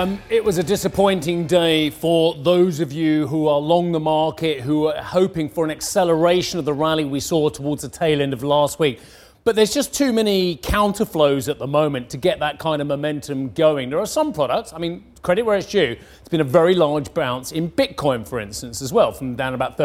um, 0.00 0.18
it 0.30 0.42
was 0.42 0.56
a 0.56 0.62
disappointing 0.62 1.46
day 1.46 1.90
for 1.90 2.34
those 2.34 2.80
of 2.80 2.90
you 2.90 3.26
who 3.26 3.48
are 3.48 3.58
long 3.58 3.92
the 3.92 4.00
market, 4.00 4.62
who 4.62 4.86
are 4.86 5.02
hoping 5.02 5.46
for 5.46 5.62
an 5.62 5.70
acceleration 5.70 6.58
of 6.58 6.64
the 6.64 6.72
rally 6.72 7.04
we 7.04 7.20
saw 7.20 7.50
towards 7.50 7.82
the 7.82 7.88
tail 7.90 8.22
end 8.22 8.32
of 8.32 8.42
last 8.42 8.78
week. 8.78 8.98
But 9.44 9.56
there's 9.56 9.74
just 9.74 9.92
too 9.92 10.10
many 10.10 10.56
counterflows 10.56 11.50
at 11.50 11.58
the 11.58 11.66
moment 11.66 12.08
to 12.10 12.16
get 12.16 12.38
that 12.38 12.58
kind 12.58 12.80
of 12.80 12.88
momentum 12.88 13.50
going. 13.50 13.90
There 13.90 13.98
are 13.98 14.06
some 14.06 14.32
products, 14.32 14.72
I 14.72 14.78
mean, 14.78 15.04
credit 15.20 15.42
where 15.42 15.58
it's 15.58 15.70
due, 15.70 15.98
it's 16.20 16.28
been 16.30 16.40
a 16.40 16.44
very 16.44 16.74
large 16.74 17.12
bounce 17.12 17.52
in 17.52 17.70
Bitcoin, 17.70 18.26
for 18.26 18.40
instance, 18.40 18.80
as 18.80 18.94
well, 18.94 19.12
from 19.12 19.36
down 19.36 19.52
about 19.52 19.76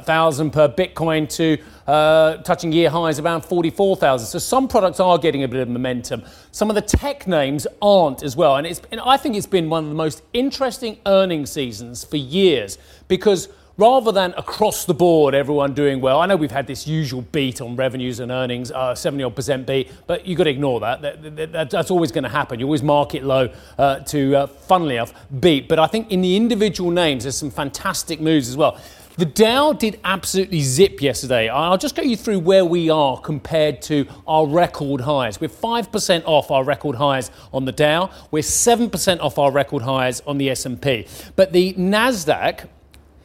33,000 0.00 0.50
per 0.50 0.68
Bitcoin 0.68 1.28
to 1.36 1.58
uh, 1.86 2.36
touching 2.38 2.72
year 2.72 2.90
highs 2.90 3.18
around 3.18 3.42
44,000. 3.42 4.26
So 4.26 4.38
some 4.38 4.68
products 4.68 5.00
are 5.00 5.18
getting 5.18 5.42
a 5.42 5.48
bit 5.48 5.60
of 5.60 5.68
momentum. 5.68 6.22
Some 6.50 6.70
of 6.70 6.74
the 6.74 6.82
tech 6.82 7.26
names 7.26 7.66
aren't 7.80 8.22
as 8.22 8.36
well. 8.36 8.56
And, 8.56 8.66
it's, 8.66 8.80
and 8.90 9.00
I 9.00 9.16
think 9.16 9.36
it's 9.36 9.46
been 9.46 9.68
one 9.68 9.84
of 9.84 9.90
the 9.90 9.96
most 9.96 10.22
interesting 10.32 10.98
earning 11.06 11.46
seasons 11.46 12.04
for 12.04 12.16
years 12.16 12.78
because 13.08 13.48
rather 13.78 14.12
than 14.12 14.34
across 14.36 14.84
the 14.84 14.94
board 14.94 15.34
everyone 15.34 15.74
doing 15.74 16.00
well. 16.00 16.20
I 16.20 16.26
know 16.26 16.36
we've 16.36 16.50
had 16.50 16.66
this 16.66 16.86
usual 16.86 17.22
beat 17.22 17.60
on 17.60 17.74
revenues 17.76 18.20
and 18.20 18.30
earnings, 18.30 18.70
uh, 18.70 18.94
70 18.94 19.24
odd 19.24 19.34
percent 19.36 19.66
beat, 19.66 19.90
but 20.06 20.26
you've 20.26 20.38
got 20.38 20.44
to 20.44 20.50
ignore 20.50 20.80
that. 20.80 21.02
that, 21.02 21.36
that, 21.36 21.52
that 21.52 21.70
that's 21.70 21.90
always 21.90 22.12
going 22.12 22.24
to 22.24 22.30
happen. 22.30 22.60
You 22.60 22.66
always 22.66 22.82
market 22.82 23.24
low 23.24 23.52
uh, 23.78 24.00
to, 24.00 24.36
uh, 24.36 24.46
funnily 24.46 24.96
enough, 24.96 25.14
beat. 25.40 25.68
But 25.68 25.78
I 25.78 25.86
think 25.86 26.10
in 26.10 26.20
the 26.20 26.36
individual 26.36 26.90
names, 26.90 27.24
there's 27.24 27.38
some 27.38 27.50
fantastic 27.50 28.20
moves 28.20 28.48
as 28.48 28.56
well. 28.56 28.78
The 29.18 29.26
Dow 29.26 29.74
did 29.74 30.00
absolutely 30.04 30.60
zip 30.60 31.02
yesterday. 31.02 31.48
I'll 31.48 31.76
just 31.76 31.94
go 31.94 32.02
you 32.02 32.16
through 32.16 32.38
where 32.38 32.64
we 32.64 32.88
are 32.88 33.20
compared 33.20 33.82
to 33.82 34.06
our 34.26 34.46
record 34.46 35.02
highs. 35.02 35.38
We're 35.38 35.48
5% 35.48 36.22
off 36.24 36.50
our 36.50 36.64
record 36.64 36.96
highs 36.96 37.30
on 37.52 37.66
the 37.66 37.72
Dow. 37.72 38.10
We're 38.30 38.40
7% 38.40 39.20
off 39.20 39.38
our 39.38 39.52
record 39.52 39.82
highs 39.82 40.22
on 40.22 40.38
the 40.38 40.48
S&P. 40.50 41.06
But 41.36 41.52
the 41.52 41.74
Nasdaq 41.74 42.68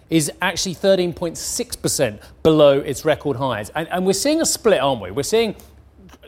is 0.09 0.31
actually 0.41 0.75
13.6% 0.75 2.21
below 2.43 2.79
its 2.79 3.05
record 3.05 3.37
highs. 3.37 3.69
And, 3.69 3.87
and, 3.89 4.05
we're 4.05 4.13
seeing 4.13 4.41
a 4.41 4.45
split, 4.45 4.81
aren't 4.81 5.01
we? 5.01 5.11
We're 5.11 5.23
seeing 5.23 5.55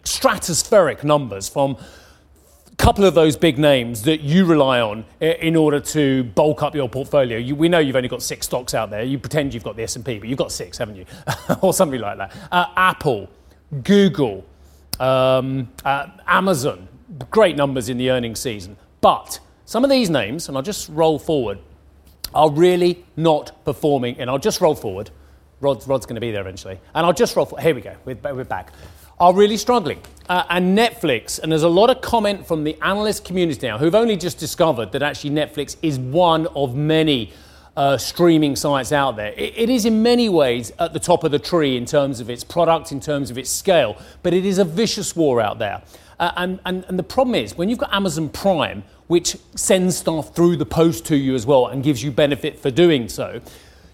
stratospheric 0.04 1.04
numbers 1.04 1.50
from 1.50 1.78
couple 2.80 3.04
of 3.04 3.14
those 3.14 3.36
big 3.36 3.60
names 3.60 4.04
that 4.04 4.22
you 4.22 4.46
rely 4.46 4.80
on 4.80 5.04
in 5.20 5.58
order 5.58 5.82
to 5.82 6.24
bulk 6.24 6.64
up 6.64 6.74
your 6.74 6.88
portfolio. 6.88 7.38
You, 7.38 7.54
we 7.54 7.68
know 7.68 7.80
you've 7.80 7.98
only 7.98 8.08
got 8.08 8.24
six 8.24 8.46
stocks 8.46 8.74
out 8.74 8.90
there. 8.90 9.04
You 9.04 9.20
pretend 9.20 9.54
you've 9.54 9.66
got 9.66 9.76
the 9.76 9.84
S&P, 9.84 10.18
but 10.18 10.30
you've 10.30 10.38
got 10.38 10.50
six, 10.50 10.78
haven't 10.78 10.96
you? 10.96 11.06
or 11.62 11.74
something 11.74 12.00
like 12.00 12.18
that. 12.18 12.34
Uh, 12.50 12.68
Apple, 12.78 13.30
Google, 13.84 14.46
um, 14.98 15.70
uh, 15.84 16.08
Amazon, 16.26 16.88
great 17.30 17.58
numbers 17.58 17.90
in 17.90 17.98
the 17.98 18.10
earnings 18.12 18.40
season. 18.40 18.78
But 19.02 19.42
some 19.66 19.84
of 19.84 19.90
these 19.90 20.10
names, 20.10 20.48
and 20.48 20.56
I'll 20.56 20.64
just 20.64 20.88
roll 20.88 21.20
forward, 21.20 21.60
are 22.34 22.50
really 22.50 23.06
not 23.18 23.66
performing. 23.66 24.18
And 24.22 24.30
I'll 24.30 24.40
just 24.40 24.62
roll 24.62 24.74
forward. 24.74 25.12
Rod's, 25.60 25.86
Rod's 25.86 26.06
going 26.06 26.16
to 26.16 26.22
be 26.22 26.32
there 26.32 26.42
eventually. 26.42 26.80
And 26.96 27.06
I'll 27.06 27.12
just 27.12 27.36
roll 27.36 27.46
forward. 27.46 27.62
Here 27.62 27.76
we 27.76 27.82
go. 27.82 27.98
We're, 28.06 28.16
we're 28.34 28.46
back. 28.46 28.72
Are 29.20 29.34
really 29.34 29.58
struggling. 29.58 30.00
Uh, 30.30 30.46
and 30.50 30.78
Netflix, 30.78 31.40
and 31.40 31.52
there's 31.52 31.64
a 31.64 31.68
lot 31.68 31.90
of 31.90 32.00
comment 32.02 32.48
from 32.48 32.64
the 32.64 32.78
analyst 32.82 33.26
community 33.26 33.68
now 33.68 33.78
who've 33.78 33.94
only 33.94 34.16
just 34.16 34.40
discovered 34.40 34.94
that 34.94 35.02
actually 35.02 35.32
Netflix 35.32 35.76
is 35.82 36.00
one 36.00 36.48
of 36.56 36.74
many 36.74 37.34
uh, 37.76 37.98
streaming 37.98 38.56
sites 38.56 38.94
out 38.94 39.18
there. 39.18 39.34
It, 39.36 39.58
it 39.58 39.70
is 39.70 39.84
in 39.84 40.02
many 40.02 40.30
ways 40.30 40.72
at 40.80 40.94
the 40.94 41.02
top 41.02 41.26
of 41.26 41.32
the 41.32 41.40
tree 41.40 41.76
in 41.76 41.86
terms 41.86 42.22
of 42.22 42.30
its 42.30 42.46
product, 42.46 42.94
in 42.94 43.02
terms 43.02 43.30
of 43.30 43.38
its 43.38 43.50
scale, 43.50 43.98
but 44.24 44.34
it 44.34 44.46
is 44.46 44.58
a 44.58 44.64
vicious 44.64 45.14
war 45.18 45.42
out 45.42 45.60
there. 45.60 45.82
Uh, 46.18 46.32
and, 46.38 46.62
and, 46.64 46.86
and 46.88 46.98
the 46.98 47.04
problem 47.04 47.36
is, 47.36 47.58
when 47.58 47.68
you've 47.68 47.80
got 47.80 47.94
Amazon 47.94 48.30
Prime, 48.30 48.84
which 49.08 49.36
sends 49.56 49.98
stuff 49.98 50.34
through 50.34 50.56
the 50.56 50.66
post 50.66 51.06
to 51.08 51.18
you 51.18 51.36
as 51.36 51.46
well 51.46 51.68
and 51.68 51.84
gives 51.84 52.02
you 52.02 52.12
benefit 52.12 52.58
for 52.58 52.72
doing 52.72 53.10
so. 53.10 53.42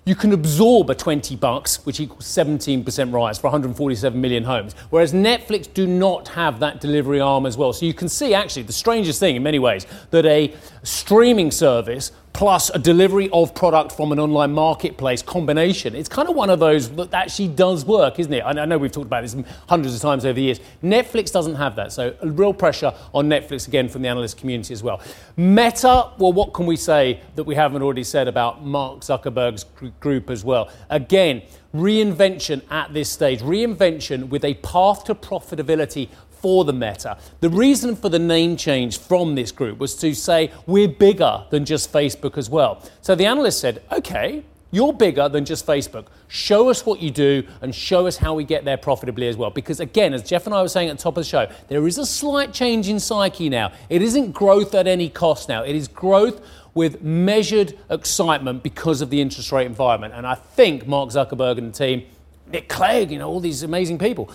You 0.07 0.13
can 0.13 0.33
absorb 0.33 0.91
a 0.91 0.95
20 0.95 1.35
bucks, 1.35 1.83
which 1.83 1.99
equals 1.99 2.25
17% 2.25 3.11
rise 3.11 3.39
for 3.39 3.47
147 3.47 4.21
million 4.21 4.43
homes. 4.43 4.75
Whereas 4.91 5.13
Netflix 5.13 5.71
do 5.73 5.87
not 5.87 6.27
have 6.27 6.59
that 6.59 6.79
delivery 6.79 7.19
arm 7.19 7.47
as 7.47 7.57
well. 7.57 7.73
So 7.73 7.87
you 7.87 7.93
can 7.95 8.07
see 8.07 8.35
actually 8.35 8.63
the 8.63 8.73
strangest 8.73 9.19
thing 9.19 9.35
in 9.35 9.41
many 9.41 9.57
ways 9.57 9.87
that 10.11 10.27
a 10.27 10.53
streaming 10.83 11.49
service 11.49 12.11
plus 12.35 12.69
a 12.73 12.77
delivery 12.77 13.29
of 13.31 13.55
product 13.55 13.93
from 13.93 14.11
an 14.11 14.19
online 14.19 14.51
marketplace 14.51 15.21
combination. 15.21 15.95
It's 15.95 16.09
kind 16.09 16.27
of 16.27 16.35
one 16.35 16.49
of 16.49 16.59
those 16.59 16.89
that 16.97 17.13
actually 17.13 17.47
does 17.47 17.85
work, 17.85 18.19
isn't 18.19 18.33
it? 18.33 18.43
I 18.45 18.65
know 18.65 18.77
we've 18.77 18.91
talked 18.91 19.05
about 19.05 19.21
this 19.21 19.37
hundreds 19.69 19.95
of 19.95 20.01
times 20.01 20.25
over 20.25 20.33
the 20.33 20.41
years. 20.41 20.59
Netflix 20.83 21.31
doesn't 21.31 21.55
have 21.55 21.77
that, 21.77 21.93
so 21.93 22.13
real 22.21 22.53
pressure 22.53 22.93
on 23.13 23.29
Netflix 23.29 23.69
again 23.69 23.87
from 23.87 24.01
the 24.01 24.09
analyst 24.09 24.35
community 24.37 24.73
as 24.73 24.83
well. 24.83 25.01
Meta, 25.37 26.11
well, 26.17 26.33
what 26.33 26.53
can 26.53 26.65
we 26.65 26.75
say 26.75 27.21
that 27.35 27.45
we 27.45 27.55
haven't 27.55 27.81
already 27.81 28.03
said 28.03 28.27
about 28.27 28.65
Mark 28.65 28.99
Zuckerberg's 28.99 29.63
group 30.01 30.29
as 30.29 30.43
well? 30.43 30.69
Again, 30.89 31.41
reinvention 31.73 32.61
at 32.69 32.93
this 32.93 33.09
stage, 33.09 33.39
reinvention 33.39 34.27
with 34.27 34.43
a 34.43 34.55
path 34.55 35.05
to 35.05 35.15
profitability 35.15 36.09
for 36.45 36.63
the 36.63 36.71
Meta. 36.71 37.17
The 37.39 37.49
reason 37.49 37.95
for 37.95 38.07
the 38.07 38.19
name 38.19 38.55
change 38.55 38.99
from 38.99 39.33
this 39.33 39.51
group 39.51 39.79
was 39.79 39.95
to 39.95 40.13
say 40.13 40.51
we're 40.67 40.87
bigger 40.87 41.43
than 41.49 41.65
just 41.65 41.91
Facebook 41.91 42.37
as 42.37 42.51
well. 42.51 42.83
So 43.01 43.15
the 43.15 43.25
analyst 43.25 43.59
said, 43.59 43.81
okay, 43.91 44.43
you're 44.69 44.93
bigger 44.93 45.27
than 45.27 45.43
just 45.43 45.65
Facebook. 45.65 46.05
Show 46.27 46.69
us 46.69 46.85
what 46.85 46.99
you 46.99 47.09
do 47.09 47.47
and 47.63 47.73
show 47.73 48.05
us 48.05 48.17
how 48.17 48.35
we 48.35 48.43
get 48.43 48.63
there 48.63 48.77
profitably 48.77 49.27
as 49.27 49.35
well. 49.35 49.49
Because 49.49 49.79
again, 49.79 50.13
as 50.13 50.21
Geoff 50.21 50.45
and 50.45 50.53
I 50.53 50.61
were 50.61 50.67
saying 50.67 50.89
at 50.89 50.97
the 50.97 51.01
top 51.01 51.17
of 51.17 51.23
the 51.23 51.27
show, 51.27 51.51
there 51.67 51.87
is 51.87 51.97
a 51.97 52.05
slight 52.05 52.53
change 52.53 52.89
in 52.89 52.99
psyche 52.99 53.49
now. 53.49 53.71
It 53.89 54.03
isn't 54.03 54.31
growth 54.33 54.75
at 54.75 54.85
any 54.85 55.09
cost 55.09 55.49
now. 55.49 55.63
It 55.63 55.75
is 55.75 55.87
growth 55.87 56.45
with 56.75 57.01
measured 57.01 57.75
excitement 57.89 58.61
because 58.61 59.01
of 59.01 59.09
the 59.09 59.19
interest 59.19 59.51
rate 59.51 59.65
environment. 59.65 60.13
And 60.13 60.27
I 60.27 60.35
think 60.35 60.85
Mark 60.85 61.09
Zuckerberg 61.09 61.57
and 61.57 61.73
the 61.73 61.75
team, 61.75 62.03
Nick 62.51 62.69
Clegg, 62.69 63.09
you 63.09 63.17
know, 63.17 63.29
all 63.29 63.39
these 63.39 63.63
amazing 63.63 63.97
people, 63.97 64.29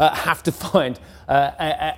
uh, 0.00 0.14
have 0.14 0.42
to 0.42 0.50
find 0.70 0.98
uh, 1.28 1.52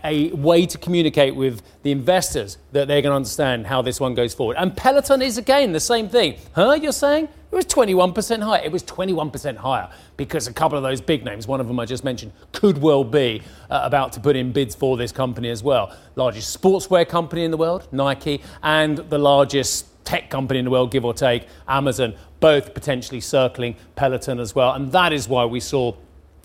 a, 0.05 0.31
a, 0.31 0.37
way 0.37 0.67
to 0.67 0.77
communicate 0.77 1.35
with 1.35 1.63
the 1.83 1.91
investors 1.91 2.59
that 2.73 2.87
they're 2.87 3.01
going 3.01 3.13
to 3.13 3.17
understand 3.17 3.67
how 3.67 3.81
this 3.81 3.99
one 3.99 4.15
goes 4.15 4.35
forward. 4.35 4.57
And 4.59 4.77
Peloton 4.77 5.23
is 5.23 5.39
again 5.39 5.73
the 5.73 5.81
same 5.81 6.09
thing. 6.11 6.37
Huh, 6.55 6.73
you're 6.73 6.93
saying? 6.93 7.29
It 7.51 7.55
was 7.55 7.65
21% 7.67 8.43
higher. 8.43 8.63
It 8.63 8.73
was 8.73 8.83
21% 8.83 9.57
higher 9.57 9.91
because 10.17 10.49
a 10.49 10.53
couple 10.53 10.77
of 10.77 10.83
those 10.83 11.01
big 11.01 11.25
names, 11.25 11.47
one 11.47 11.61
of 11.61 11.69
them 11.69 11.79
I 11.81 11.87
just 11.87 12.05
mentioned, 12.05 12.33
could 12.53 12.79
well 12.79 13.05
be 13.05 13.43
uh, 13.71 13.81
about 13.85 14.13
to 14.15 14.21
put 14.21 14.37
in 14.37 14.53
bids 14.53 14.75
for 14.75 14.97
this 14.97 15.13
company 15.13 15.49
as 15.49 15.63
well. 15.63 15.95
Largest 16.17 16.61
sportswear 16.61 17.09
company 17.09 17.45
in 17.45 17.51
the 17.51 17.57
world, 17.57 17.89
Nike, 17.93 18.43
and 18.63 18.99
the 18.99 19.19
largest 19.19 19.87
tech 20.05 20.29
company 20.31 20.59
in 20.59 20.65
the 20.65 20.71
world, 20.71 20.91
give 20.91 21.05
or 21.05 21.15
take, 21.15 21.47
Amazon, 21.69 22.15
both 22.41 22.75
potentially 22.75 23.21
circling 23.21 23.77
Peloton 23.97 24.41
as 24.41 24.55
well. 24.55 24.73
And 24.73 24.91
that 24.93 25.13
is 25.13 25.29
why 25.29 25.45
we 25.45 25.61
saw 25.61 25.95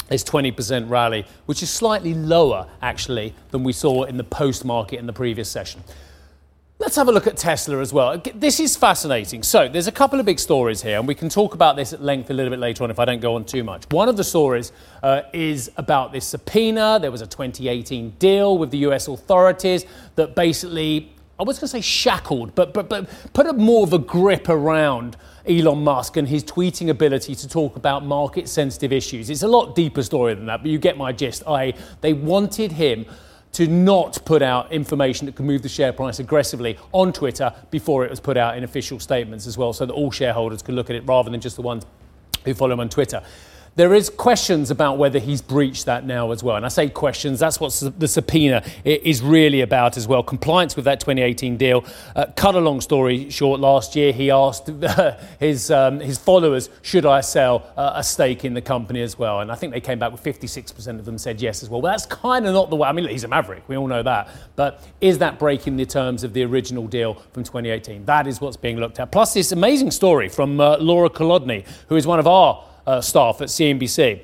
is 0.10 0.24
20% 0.24 0.90
rally, 0.90 1.26
which 1.46 1.62
is 1.62 1.70
slightly 1.70 2.14
lower 2.14 2.68
actually 2.82 3.34
than 3.52 3.64
we 3.64 3.74
saw 3.74 4.04
in 4.04 4.18
the 4.18 4.24
post 4.24 4.66
market 4.66 5.00
in 5.00 5.08
the 5.08 5.14
previous 5.14 5.50
session. 5.50 5.84
Let's 6.80 6.96
have 6.96 7.08
a 7.08 7.12
look 7.12 7.26
at 7.26 7.38
Tesla 7.38 7.80
as 7.80 7.92
well. 7.92 8.22
This 8.36 8.60
is 8.60 8.76
fascinating. 8.76 9.42
So, 9.42 9.68
there's 9.68 9.88
a 9.88 9.92
couple 9.92 10.20
of 10.20 10.28
big 10.28 10.38
stories 10.38 10.84
here, 10.84 11.00
and 11.00 11.08
we 11.08 11.16
can 11.16 11.28
talk 11.28 11.56
about 11.56 11.76
this 11.76 11.92
at 11.92 12.04
length 12.04 12.30
a 12.30 12.34
little 12.34 12.52
bit 12.52 12.60
later 12.60 12.84
on 12.84 12.92
if 12.92 13.00
I 13.00 13.06
don't 13.06 13.20
go 13.20 13.34
on 13.34 13.46
too 13.46 13.64
much. 13.64 13.86
One 13.90 14.08
of 14.08 14.16
the 14.16 14.24
stories 14.24 14.72
uh, 15.02 15.24
is 15.34 15.72
about 15.78 16.12
this 16.12 16.28
subpoena. 16.28 17.00
There 17.02 17.10
was 17.10 17.22
a 17.22 17.26
2018 17.26 18.12
deal 18.20 18.60
with 18.60 18.70
the 18.70 18.78
US 18.90 19.08
authorities 19.08 19.88
that 20.18 20.36
basically 20.36 21.12
I 21.40 21.44
was 21.44 21.60
going 21.60 21.68
to 21.68 21.72
say 21.72 21.82
shackled, 21.82 22.56
but, 22.56 22.74
but, 22.74 22.90
but 22.90 23.08
put 23.34 23.46
a 23.46 23.54
more 23.54 23.84
of 23.84 23.94
a 23.94 24.00
grip 24.00 24.50
around 24.50 25.18
Elon 25.48 25.84
Musk 25.84 26.18
and 26.18 26.28
his 26.28 26.44
tweeting 26.44 26.90
ability 26.90 27.36
to 27.36 27.48
talk 27.48 27.76
about 27.76 28.04
market 28.04 28.50
sensitive 28.50 28.92
issues. 28.92 29.30
It's 29.30 29.44
a 29.44 29.48
lot 29.48 29.76
deeper 29.76 30.02
story 30.02 30.34
than 30.34 30.48
that, 30.48 30.64
but 30.64 30.72
you 30.72 30.80
get 30.80 30.98
my 30.98 31.12
gist. 31.12 31.44
I, 31.46 31.76
they 32.02 32.14
wanted 32.14 32.72
him 32.72 33.06
to 33.54 33.68
not 33.68 34.24
put 34.26 34.42
out 34.42 34.72
information 34.72 35.26
that 35.28 35.36
could 35.36 35.46
move 35.46 35.62
the 35.62 35.70
share 35.70 35.94
price 35.94 36.20
aggressively 36.20 36.78
on 36.92 37.14
Twitter 37.14 37.54
before 37.72 38.04
it 38.04 38.10
was 38.10 38.20
put 38.20 38.36
out 38.36 38.58
in 38.58 38.64
official 38.64 39.00
statements 39.00 39.46
as 39.46 39.58
well, 39.58 39.74
so 39.74 39.86
that 39.86 39.94
all 39.94 40.12
shareholders 40.12 40.64
could 40.64 40.76
look 40.76 40.90
at 40.90 40.96
it 40.96 41.04
rather 41.06 41.30
than 41.30 41.40
just 41.40 41.56
the 41.56 41.62
ones 41.62 41.86
who 42.46 42.54
follow 42.54 42.74
him 42.74 42.80
on 42.80 42.90
Twitter. 42.90 43.24
There 43.78 43.94
is 43.94 44.10
questions 44.10 44.72
about 44.72 44.98
whether 44.98 45.20
he's 45.20 45.40
breached 45.40 45.86
that 45.86 46.04
now 46.04 46.32
as 46.32 46.42
well. 46.42 46.56
And 46.56 46.66
I 46.66 46.70
say 46.70 46.90
questions, 46.90 47.38
that's 47.40 47.60
what 47.60 47.70
the 48.00 48.08
subpoena 48.08 48.64
is 48.84 49.22
really 49.22 49.62
about 49.62 49.98
as 49.98 50.08
well. 50.08 50.24
Compliance 50.24 50.76
with 50.76 50.86
that 50.86 51.00
2018 51.00 51.58
deal. 51.58 51.86
Uh, 52.16 52.26
cut 52.36 52.56
a 52.56 52.60
long 52.60 52.82
story 52.82 53.30
short, 53.30 53.60
last 53.60 53.96
year 53.96 54.12
he 54.12 54.32
asked 54.32 54.72
his, 55.40 55.70
um, 55.70 56.00
his 56.00 56.18
followers, 56.18 56.72
should 56.82 57.06
I 57.06 57.22
sell 57.22 57.72
uh, 57.78 57.92
a 57.94 58.04
stake 58.04 58.44
in 58.44 58.56
the 58.56 58.64
company 58.64 59.04
as 59.04 59.20
well? 59.20 59.42
And 59.42 59.52
I 59.52 59.56
think 59.56 59.74
they 59.74 59.80
came 59.80 60.00
back 60.00 60.12
with 60.12 60.24
56% 60.24 60.98
of 60.98 61.06
them 61.06 61.20
said 61.20 61.40
yes 61.40 61.62
as 61.62 61.70
well. 61.70 61.80
Well, 61.80 61.92
that's 61.92 62.08
kind 62.08 62.48
of 62.48 62.56
not 62.56 62.72
the 62.72 62.76
way. 62.76 62.90
I 62.90 62.94
mean, 62.94 63.08
he's 63.08 63.26
a 63.26 63.28
maverick, 63.28 63.62
we 63.70 63.78
all 63.78 63.86
know 63.86 64.02
that. 64.02 64.28
But 64.56 64.84
is 65.02 65.20
that 65.20 65.38
breaking 65.38 65.78
the 65.78 65.86
terms 65.86 66.24
of 66.24 66.34
the 66.34 66.44
original 66.46 66.88
deal 66.88 67.14
from 67.32 67.44
2018? 67.44 68.06
That 68.06 68.26
is 68.26 68.42
what's 68.42 68.58
being 68.58 68.78
looked 68.80 69.00
at. 69.00 69.12
Plus, 69.12 69.36
this 69.36 69.52
amazing 69.52 69.92
story 69.92 70.30
from 70.30 70.60
uh, 70.60 70.78
Lora 70.80 71.12
Kolodny, 71.12 71.64
who 71.90 71.96
is 71.96 72.08
one 72.08 72.18
of 72.18 72.26
our 72.26 72.66
uh, 72.88 73.02
staff 73.02 73.42
at 73.42 73.50
CNBC. 73.50 74.22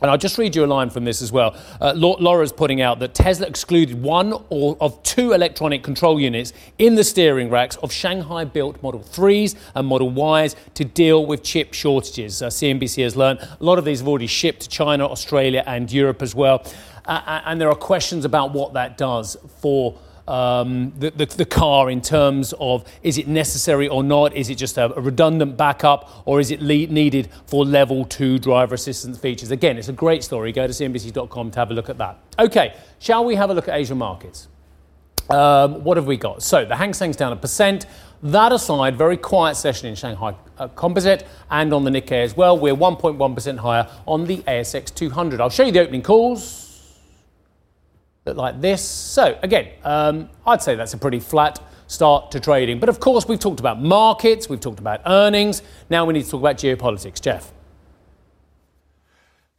And 0.00 0.10
I'll 0.10 0.18
just 0.18 0.38
read 0.38 0.54
you 0.54 0.64
a 0.64 0.66
line 0.66 0.90
from 0.90 1.04
this 1.04 1.22
as 1.22 1.32
well. 1.32 1.56
Uh, 1.80 1.92
Lora's 1.96 2.52
putting 2.52 2.80
out 2.80 3.00
that 3.00 3.14
Tesla 3.14 3.46
excluded 3.46 4.00
one 4.00 4.32
or 4.48 4.76
of 4.80 5.02
two 5.02 5.32
electronic 5.32 5.82
control 5.82 6.20
units 6.20 6.52
in 6.78 6.94
the 6.94 7.02
steering 7.02 7.50
racks 7.50 7.74
of 7.76 7.92
Shanghai 7.92 8.44
built 8.44 8.80
Model 8.80 9.00
3s 9.00 9.56
and 9.74 9.88
Model 9.88 10.12
Ys 10.40 10.54
to 10.74 10.84
deal 10.84 11.26
with 11.26 11.42
chip 11.42 11.74
shortages. 11.74 12.42
Uh, 12.42 12.46
CNBC 12.46 13.02
has 13.02 13.16
learned 13.16 13.40
a 13.40 13.58
lot 13.58 13.78
of 13.78 13.84
these 13.84 13.98
have 13.98 14.08
already 14.08 14.28
shipped 14.28 14.60
to 14.62 14.68
China, 14.68 15.04
Australia, 15.04 15.64
and 15.66 15.90
Europe 15.90 16.22
as 16.22 16.32
well. 16.32 16.64
Uh, 17.04 17.40
and 17.46 17.60
there 17.60 17.68
are 17.68 17.74
questions 17.74 18.24
about 18.24 18.52
what 18.52 18.74
that 18.74 18.96
does 18.98 19.36
for 19.60 19.98
um, 20.28 20.92
the, 20.98 21.10
the, 21.10 21.24
the, 21.24 21.44
car 21.46 21.88
in 21.90 22.02
terms 22.02 22.52
of 22.60 22.84
is 23.02 23.16
it 23.16 23.26
necessary 23.26 23.88
or 23.88 24.04
not? 24.04 24.36
Is 24.36 24.50
it 24.50 24.56
just 24.56 24.76
a, 24.76 24.94
a 24.94 25.00
redundant 25.00 25.56
backup 25.56 26.22
or 26.26 26.38
is 26.38 26.50
it 26.50 26.60
le- 26.60 26.86
needed 26.86 27.30
for 27.46 27.64
level 27.64 28.04
two 28.04 28.38
driver 28.38 28.74
assistance 28.74 29.18
features? 29.18 29.50
Again, 29.50 29.78
it's 29.78 29.88
a 29.88 29.92
great 29.92 30.22
story. 30.22 30.52
Go 30.52 30.66
to 30.66 30.72
CNBC.com 30.72 31.50
to 31.52 31.58
have 31.58 31.70
a 31.70 31.74
look 31.74 31.88
at 31.88 31.96
that. 31.98 32.18
Okay, 32.38 32.76
shall 32.98 33.24
we 33.24 33.36
have 33.36 33.48
a 33.48 33.54
look 33.54 33.68
at 33.68 33.78
Asian 33.78 33.96
markets? 33.96 34.48
Um, 35.30 35.82
what 35.82 35.96
have 35.96 36.06
we 36.06 36.18
got? 36.18 36.42
So 36.42 36.64
the 36.64 36.76
Hang 36.76 36.92
Seng's 36.92 37.16
down 37.16 37.32
a 37.32 37.36
percent. 37.36 37.86
That 38.22 38.52
aside, 38.52 38.96
very 38.96 39.16
quiet 39.16 39.56
session 39.56 39.88
in 39.88 39.94
Shanghai 39.94 40.34
uh, 40.58 40.68
Composite 40.68 41.26
and 41.50 41.72
on 41.72 41.84
the 41.84 41.90
Nikkei 41.90 42.22
as 42.22 42.36
well. 42.36 42.58
We're 42.58 42.74
1.1% 42.74 43.58
higher 43.58 43.88
on 44.06 44.26
the 44.26 44.38
ASX 44.38 44.94
200. 44.94 45.40
I'll 45.40 45.48
show 45.48 45.64
you 45.64 45.72
the 45.72 45.80
opening 45.80 46.02
calls 46.02 46.67
like 48.36 48.60
this. 48.60 48.82
So 48.82 49.38
again, 49.42 49.68
um, 49.84 50.28
I'd 50.46 50.62
say 50.62 50.74
that's 50.74 50.94
a 50.94 50.98
pretty 50.98 51.20
flat 51.20 51.60
start 51.86 52.30
to 52.32 52.40
trading. 52.40 52.80
But 52.80 52.88
of 52.88 53.00
course, 53.00 53.26
we've 53.26 53.40
talked 53.40 53.60
about 53.60 53.80
markets, 53.80 54.48
we've 54.48 54.60
talked 54.60 54.80
about 54.80 55.00
earnings. 55.06 55.62
Now 55.90 56.04
we 56.04 56.14
need 56.14 56.24
to 56.24 56.30
talk 56.30 56.40
about 56.40 56.56
geopolitics. 56.56 57.20
Geoff. 57.20 57.52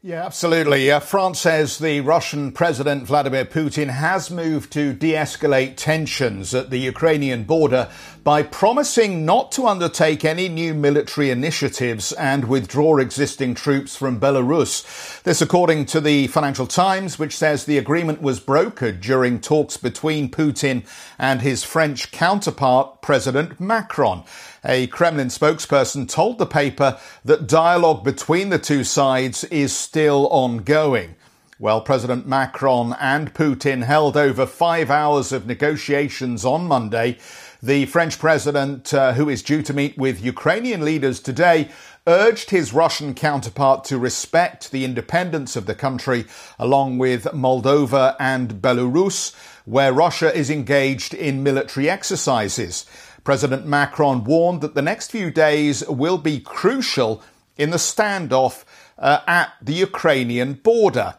Yeah, 0.02 0.26
absolutely. 0.26 0.90
Uh, 0.90 1.02
France 1.02 1.42
says 1.42 1.78
the 1.78 2.00
Russian 2.00 2.54
President 2.54 3.06
Vladimir 3.06 3.44
Putin 3.44 3.90
has 3.90 4.32
moved 4.32 4.72
to 4.72 4.94
de 4.94 5.12
escalate 5.12 5.76
tensions 5.76 6.56
at 6.56 6.70
the 6.70 6.78
Ukrainian 6.78 7.44
border 7.44 7.90
by 8.24 8.44
promising 8.44 9.26
not 9.26 9.52
to 9.52 9.68
undertake 9.68 10.24
any 10.24 10.48
new 10.48 10.74
military 10.74 11.32
initiatives 11.32 12.14
and 12.14 12.46
withdraw 12.46 12.96
existing 12.96 13.56
troops 13.56 13.98
from 13.98 14.22
Belarus. 14.22 15.22
This, 15.24 15.42
according 15.42 15.88
to 15.88 16.00
the 16.00 16.28
Financial 16.28 16.68
Times, 16.68 17.20
which 17.20 17.36
says 17.36 17.66
the 17.66 17.78
agreement 17.78 18.22
was 18.22 18.40
brokered 18.40 19.02
during 19.02 19.42
talks 19.42 19.76
between 19.76 20.32
Putin 20.32 20.86
and 21.18 21.42
his 21.42 21.66
French 21.66 22.12
counterpart, 22.12 23.02
President 23.02 23.60
Macron. 23.60 24.24
A 24.66 24.88
Kremlin 24.88 25.30
spokesperson 25.30 26.10
told 26.10 26.38
the 26.38 26.46
paper 26.46 27.00
that 27.24 27.48
dialogue 27.48 28.04
between 28.04 28.50
the 28.50 28.60
two 28.60 28.84
sides 28.84 29.46
is 29.46 29.76
still 29.76 30.28
ongoing. 30.28 31.16
Well, 31.60 31.82
President 31.82 32.28
Macron 32.28 32.96
and 33.00 33.34
Putin 33.34 33.84
held 33.84 34.16
over 34.18 34.46
five 34.46 34.90
hours 34.90 35.32
of 35.32 35.46
negotiations 35.46 36.46
on 36.46 36.68
Monday. 36.68 37.18
The 37.62 37.86
French 37.86 38.18
president, 38.18 38.94
uh, 38.94 39.14
who 39.14 39.28
is 39.28 39.44
due 39.44 39.62
to 39.64 39.74
meet 39.74 39.98
with 39.98 40.24
Ukrainian 40.24 40.86
leaders 40.86 41.20
today, 41.20 41.70
urged 42.08 42.50
his 42.50 42.74
Russian 42.74 43.14
counterpart 43.14 43.84
to 43.86 43.98
respect 43.98 44.72
the 44.72 44.86
independence 44.86 45.56
of 45.56 45.66
the 45.66 45.76
country, 45.76 46.26
along 46.58 46.98
with 46.98 47.26
Moldova 47.26 48.16
and 48.20 48.56
Belarus, 48.62 49.36
where 49.66 49.94
Russia 49.94 50.34
is 50.34 50.50
engaged 50.50 51.14
in 51.14 51.44
military 51.44 51.90
exercises. 51.90 52.86
President 53.24 53.66
Macron 53.66 54.24
warned 54.24 54.62
that 54.62 54.76
the 54.76 54.82
next 54.82 55.12
few 55.12 55.32
days 55.32 55.88
will 55.88 56.18
be 56.18 56.40
crucial 56.40 57.24
in 57.58 57.70
the 57.72 57.78
standoff 57.78 58.64
uh, 58.98 59.22
at 59.28 59.54
the 59.62 59.74
Ukrainian 59.74 60.54
border. 60.54 61.16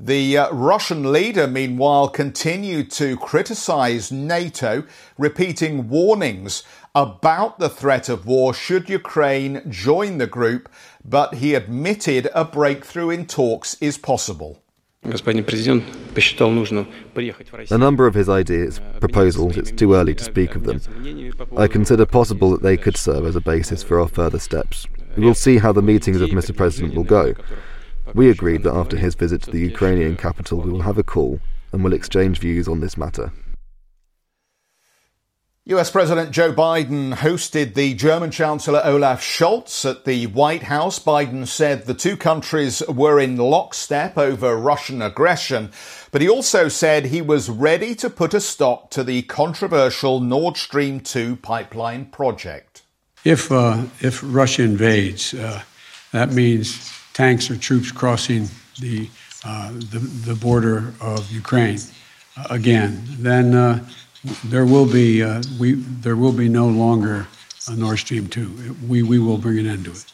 The 0.00 0.38
uh, 0.38 0.52
Russian 0.52 1.12
leader, 1.12 1.46
meanwhile, 1.46 2.08
continued 2.08 2.90
to 2.92 3.16
criticize 3.16 4.10
NATO, 4.10 4.84
repeating 5.16 5.88
warnings 5.88 6.62
about 6.94 7.58
the 7.58 7.68
threat 7.68 8.08
of 8.08 8.26
war 8.26 8.52
should 8.52 8.88
Ukraine 8.88 9.62
join 9.70 10.18
the 10.18 10.26
group, 10.26 10.68
but 11.04 11.34
he 11.34 11.54
admitted 11.54 12.28
a 12.34 12.44
breakthrough 12.44 13.10
in 13.10 13.26
talks 13.26 13.74
is 13.80 13.96
possible. 13.96 14.61
A 17.70 17.78
number 17.78 18.06
of 18.06 18.14
his 18.14 18.28
ideas, 18.28 18.80
proposals, 19.00 19.56
it's 19.56 19.72
too 19.72 19.94
early 19.94 20.14
to 20.14 20.22
speak 20.22 20.54
of 20.54 20.62
them. 20.62 20.80
I 21.56 21.66
consider 21.66 22.06
possible 22.06 22.50
that 22.50 22.62
they 22.62 22.76
could 22.76 22.96
serve 22.96 23.26
as 23.26 23.34
a 23.34 23.40
basis 23.40 23.82
for 23.82 24.00
our 24.00 24.06
further 24.06 24.38
steps. 24.38 24.86
We 25.16 25.24
will 25.24 25.34
see 25.34 25.58
how 25.58 25.72
the 25.72 25.82
meetings 25.82 26.20
of 26.20 26.30
Mr. 26.30 26.56
President 26.56 26.94
will 26.94 27.02
go. 27.02 27.34
We 28.14 28.30
agreed 28.30 28.62
that 28.62 28.74
after 28.74 28.96
his 28.96 29.16
visit 29.16 29.42
to 29.42 29.50
the 29.50 29.60
Ukrainian 29.60 30.16
capital, 30.16 30.60
we 30.60 30.70
will 30.70 30.82
have 30.82 30.98
a 30.98 31.02
call 31.02 31.40
and 31.72 31.82
will 31.82 31.94
exchange 31.94 32.38
views 32.38 32.68
on 32.68 32.78
this 32.78 32.96
matter. 32.96 33.32
US 35.66 35.92
President 35.92 36.32
Joe 36.32 36.52
Biden 36.52 37.14
hosted 37.14 37.74
the 37.74 37.94
German 37.94 38.32
Chancellor 38.32 38.80
Olaf 38.82 39.22
Scholz 39.22 39.88
at 39.88 40.04
the 40.04 40.26
White 40.26 40.64
House. 40.64 40.98
Biden 40.98 41.46
said 41.46 41.86
the 41.86 41.94
two 41.94 42.16
countries 42.16 42.82
were 42.88 43.20
in 43.20 43.36
lockstep 43.36 44.18
over 44.18 44.56
Russian 44.56 45.00
aggression, 45.00 45.70
but 46.10 46.20
he 46.20 46.28
also 46.28 46.66
said 46.66 47.04
he 47.04 47.22
was 47.22 47.48
ready 47.48 47.94
to 47.94 48.10
put 48.10 48.34
a 48.34 48.40
stop 48.40 48.90
to 48.90 49.04
the 49.04 49.22
controversial 49.22 50.18
Nord 50.18 50.56
Stream 50.56 50.98
2 50.98 51.36
pipeline 51.36 52.06
project. 52.06 52.82
If, 53.24 53.52
uh, 53.52 53.84
if 54.00 54.20
Russia 54.24 54.64
invades, 54.64 55.32
uh, 55.32 55.62
that 56.10 56.32
means 56.32 56.92
tanks 57.12 57.48
or 57.48 57.56
troops 57.56 57.92
crossing 57.92 58.48
the, 58.80 59.08
uh, 59.44 59.70
the, 59.70 60.00
the, 60.00 60.34
border 60.34 60.92
of 61.00 61.30
Ukraine 61.30 61.78
uh, 62.36 62.48
again. 62.50 63.00
Then 63.20 63.54
uh, 63.54 63.88
there 64.44 64.66
will 64.66 64.90
be 64.90 65.22
uh, 65.22 65.42
we 65.58 65.72
there 65.74 66.16
will 66.16 66.32
be 66.32 66.48
no 66.48 66.68
longer 66.68 67.26
a 67.68 67.76
Nord 67.76 67.98
Stream 67.98 68.28
two. 68.28 68.76
We 68.86 69.02
we 69.02 69.18
will 69.18 69.38
bring 69.38 69.58
an 69.58 69.66
end 69.66 69.84
to 69.86 69.92
it. 69.92 70.12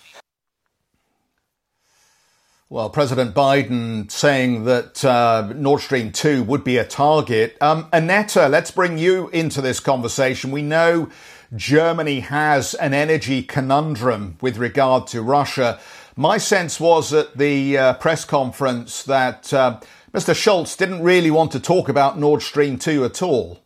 Well, 2.71 2.91
President 2.91 3.35
Biden 3.35 4.11
saying 4.11 4.65
that 4.65 5.03
uh, 5.03 5.55
Nord 5.57 5.81
Stream 5.81 6.13
2 6.13 6.43
would 6.43 6.65
be 6.65 6.77
a 6.77 6.85
target. 6.85 7.57
Um, 7.63 7.89
Annette, 7.95 8.37
let's 8.37 8.71
bring 8.71 8.99
you 8.99 9.29
into 9.29 9.63
this 9.63 9.81
conversation. 9.81 10.51
We 10.51 10.61
know 10.61 11.09
Germany 11.57 12.21
has 12.21 12.75
an 12.75 12.93
energy 12.93 13.43
conundrum 13.43 14.37
with 14.43 14.59
regard 14.59 15.07
to 15.07 15.23
Russia. 15.23 15.81
My 16.15 16.37
sense 16.37 16.79
was 16.79 17.11
at 17.15 17.39
the 17.39 17.79
uh, 17.79 17.93
press 17.95 18.27
conference 18.27 19.03
that 19.05 19.51
uh, 19.55 19.81
Mr. 20.13 20.35
Scholz 20.35 20.77
didn't 20.77 21.03
really 21.03 21.31
want 21.31 21.53
to 21.53 21.61
talk 21.61 21.89
about 21.89 22.19
Nord 22.19 22.43
Stream 22.43 22.79
2 22.79 23.03
at 23.07 23.23
all. 23.23 23.63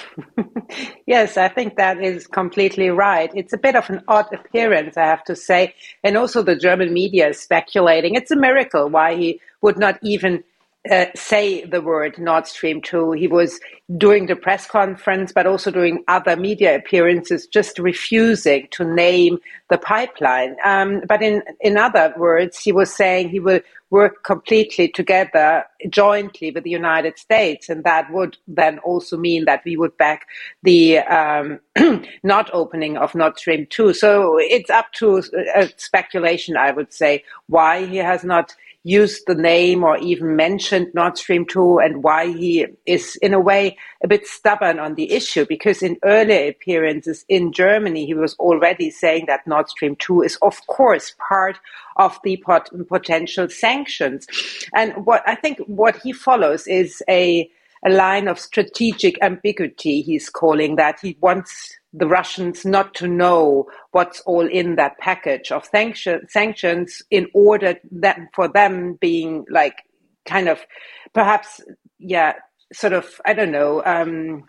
yes, 1.06 1.36
I 1.36 1.48
think 1.48 1.76
that 1.76 2.02
is 2.02 2.26
completely 2.26 2.90
right. 2.90 3.30
It's 3.34 3.52
a 3.52 3.58
bit 3.58 3.76
of 3.76 3.88
an 3.90 4.02
odd 4.08 4.32
appearance, 4.32 4.96
I 4.96 5.04
have 5.04 5.24
to 5.24 5.36
say. 5.36 5.74
And 6.02 6.16
also, 6.16 6.42
the 6.42 6.56
German 6.56 6.92
media 6.92 7.28
is 7.28 7.40
speculating. 7.40 8.14
It's 8.14 8.30
a 8.30 8.36
miracle 8.36 8.88
why 8.88 9.16
he 9.16 9.40
would 9.60 9.78
not 9.78 9.98
even 10.02 10.44
uh, 10.90 11.06
say 11.14 11.64
the 11.64 11.80
word 11.80 12.18
Nord 12.18 12.46
Stream 12.46 12.80
2. 12.82 13.12
He 13.12 13.28
was 13.28 13.60
doing 13.96 14.26
the 14.26 14.34
press 14.34 14.66
conference, 14.66 15.32
but 15.32 15.46
also 15.46 15.70
doing 15.70 16.02
other 16.08 16.36
media 16.36 16.74
appearances, 16.76 17.46
just 17.46 17.78
refusing 17.78 18.66
to 18.72 18.84
name 18.84 19.38
the 19.70 19.78
pipeline. 19.78 20.56
Um, 20.64 21.02
but 21.06 21.22
in, 21.22 21.42
in 21.60 21.76
other 21.76 22.12
words, 22.16 22.58
he 22.58 22.72
was 22.72 22.92
saying 22.92 23.28
he 23.28 23.38
will 23.38 23.60
work 23.90 24.24
completely 24.24 24.88
together 24.88 25.64
jointly 25.90 26.50
with 26.50 26.64
the 26.64 26.70
United 26.70 27.18
States. 27.18 27.68
And 27.68 27.84
that 27.84 28.10
would 28.10 28.38
then 28.48 28.78
also 28.78 29.16
mean 29.18 29.44
that 29.44 29.62
we 29.64 29.76
would 29.76 29.96
back 29.98 30.26
the 30.62 30.98
um, 31.00 31.60
not 32.22 32.50
opening 32.52 32.96
of 32.96 33.14
Nord 33.14 33.38
Stream 33.38 33.66
2. 33.68 33.92
So 33.92 34.38
it's 34.38 34.70
up 34.70 34.90
to 34.94 35.22
uh, 35.54 35.66
speculation, 35.76 36.56
I 36.56 36.72
would 36.72 36.92
say, 36.92 37.22
why 37.46 37.84
he 37.86 37.98
has 37.98 38.24
not 38.24 38.56
used 38.84 39.22
the 39.26 39.34
name 39.34 39.84
or 39.84 39.96
even 39.98 40.34
mentioned 40.36 40.88
Nord 40.94 41.16
Stream 41.16 41.46
2 41.46 41.78
and 41.78 42.02
why 42.02 42.26
he 42.26 42.66
is 42.86 43.16
in 43.16 43.32
a 43.32 43.40
way 43.40 43.76
a 44.02 44.08
bit 44.08 44.26
stubborn 44.26 44.78
on 44.78 44.94
the 44.96 45.12
issue 45.12 45.46
because 45.46 45.82
in 45.82 45.98
earlier 46.04 46.48
appearances 46.50 47.24
in 47.28 47.52
Germany 47.52 48.06
he 48.06 48.14
was 48.14 48.34
already 48.34 48.90
saying 48.90 49.26
that 49.28 49.46
Nord 49.46 49.68
Stream 49.68 49.96
2 49.96 50.22
is 50.22 50.36
of 50.42 50.66
course 50.66 51.14
part 51.28 51.58
of 51.96 52.18
the 52.24 52.36
pot- 52.38 52.70
potential 52.88 53.48
sanctions. 53.48 54.26
And 54.74 55.06
what 55.06 55.22
I 55.26 55.36
think 55.36 55.58
what 55.66 55.96
he 56.02 56.12
follows 56.12 56.66
is 56.66 57.02
a 57.08 57.50
a 57.84 57.90
line 57.90 58.28
of 58.28 58.38
strategic 58.38 59.20
ambiguity 59.22 60.02
he's 60.02 60.30
calling 60.30 60.76
that. 60.76 60.98
He 61.02 61.16
wants 61.20 61.76
the 61.92 62.06
Russians 62.06 62.64
not 62.64 62.94
to 62.94 63.06
know 63.06 63.66
what's 63.90 64.20
all 64.20 64.46
in 64.46 64.76
that 64.76 64.98
package 64.98 65.52
of 65.52 65.66
sanction, 65.66 66.26
sanctions 66.28 67.02
in 67.10 67.28
order 67.34 67.74
that 67.90 68.18
for 68.34 68.48
them 68.48 68.98
being 69.00 69.44
like 69.50 69.76
kind 70.24 70.48
of 70.48 70.60
perhaps, 71.12 71.60
yeah, 71.98 72.34
sort 72.72 72.94
of, 72.94 73.20
I 73.26 73.34
don't 73.34 73.52
know, 73.52 73.82
um, 73.84 74.44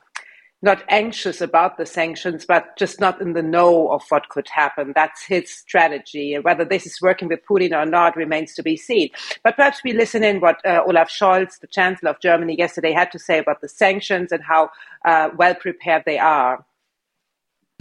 not 0.62 0.82
anxious 0.88 1.41
about 1.41 1.77
the 1.77 1.86
sanctions, 1.86 2.45
but 2.45 2.77
just 2.77 3.01
not 3.01 3.19
in 3.21 3.34
the 3.34 3.43
know 3.43 3.91
of 3.91 4.01
what 4.08 4.29
could 4.29 4.47
happen. 4.47 4.93
That's 4.95 5.25
his 5.25 5.51
strategy. 5.51 6.34
And 6.34 6.43
whether 6.45 6.63
this 6.63 6.86
is 6.86 7.01
working 7.01 7.27
with 7.27 7.41
Putin 7.47 7.73
or 7.73 7.86
not 7.86 8.15
remains 8.15 8.53
to 8.56 8.63
be 8.63 8.77
seen. 8.77 9.10
But 9.43 9.58
perhaps 9.58 9.84
we 9.84 9.91
listen 9.91 10.23
in 10.23 10.39
what 10.39 10.65
uh, 10.65 10.82
Olaf 10.88 11.10
Scholz, 11.10 11.60
the 11.60 11.67
Chancellor 11.67 12.12
of 12.12 12.21
Germany, 12.21 12.56
yesterday 12.58 12.93
had 12.93 13.12
to 13.12 13.19
say 13.19 13.39
about 13.39 13.60
the 13.60 13.67
sanctions 13.67 14.32
and 14.32 14.41
how 14.41 14.69
uh, 15.03 15.32
well 15.36 15.53
prepared 15.53 16.03
they 16.06 16.17
are. 16.17 16.65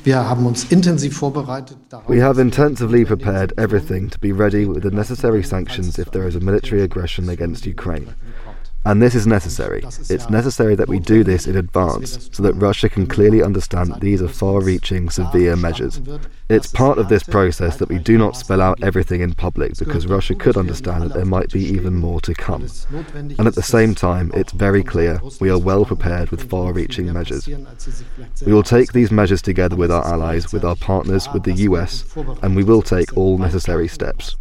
We 0.05 0.11
have 2.18 2.38
intensively 2.38 3.05
prepared 3.05 3.52
everything 3.57 4.11
to 4.11 4.18
be 4.18 4.33
ready 4.33 4.64
with 4.64 4.83
the 4.83 4.90
necessary 4.90 5.44
sanctions 5.44 5.96
if 5.96 6.11
there 6.11 6.26
is 6.26 6.35
a 6.35 6.40
military 6.40 6.83
aggression 6.83 7.28
against 7.28 7.66
Ukraine. 7.66 8.12
And 8.85 9.01
this 9.01 9.14
is 9.14 9.27
necessary. 9.29 9.83
It's 9.85 10.29
necessary 10.29 10.75
that 10.75 10.88
we 10.88 10.99
do 10.99 11.23
this 11.23 11.47
in 11.47 11.57
advance 11.57 12.29
so 12.33 12.42
that 12.42 12.55
Russia 12.55 12.88
can 12.88 13.07
clearly 13.07 13.42
understand 13.42 13.90
that 13.90 14.01
these 14.01 14.21
are 14.21 14.29
far 14.29 14.61
reaching, 14.61 15.09
severe 15.09 15.55
measures. 15.55 16.01
It's 16.49 16.66
part 16.66 16.99
of 16.99 17.09
this 17.09 17.23
process 17.23 17.77
that 17.77 17.88
we 17.88 17.99
do 17.99 18.18
not 18.18 18.37
spell 18.37 18.61
out 18.61 18.83
everything 18.83 19.21
in 19.21 19.35
public 19.35 19.79
because 19.79 20.09
Russia 20.09 20.35
could 20.35 20.57
understand 20.57 21.05
that 21.05 21.14
there 21.14 21.25
might 21.25 21.53
be 21.53 21.62
even 21.62 21.95
more 21.95 22.21
to 22.23 22.35
come. 22.35 22.66
And 23.12 23.47
at 23.47 23.55
the 23.55 23.62
same 23.62 23.95
time, 23.95 24.33
it's 24.35 24.53
very 24.53 24.83
clear 24.83 25.21
we 25.40 25.49
are 25.51 25.59
well 25.59 25.85
prepared 25.85 26.31
with 26.31 26.51
far 26.51 26.73
reaching 26.73 27.12
measures. 27.12 27.47
We 28.45 28.53
will 28.53 28.64
take 28.64 28.92
these 28.92 29.12
measures 29.12 29.42
together 29.42 29.77
with 29.77 29.92
our 29.92 30.05
allies, 30.05 30.53
with 30.53 30.64
our 30.64 30.77
partners, 30.77 31.29
with 31.33 31.45
the 31.45 31.55
US, 31.68 32.05
and 32.42 32.57
we 32.57 32.64
will 32.64 32.83
take 32.83 33.16
all 33.16 33.38
necessary 33.38 33.87
steps. 33.87 34.37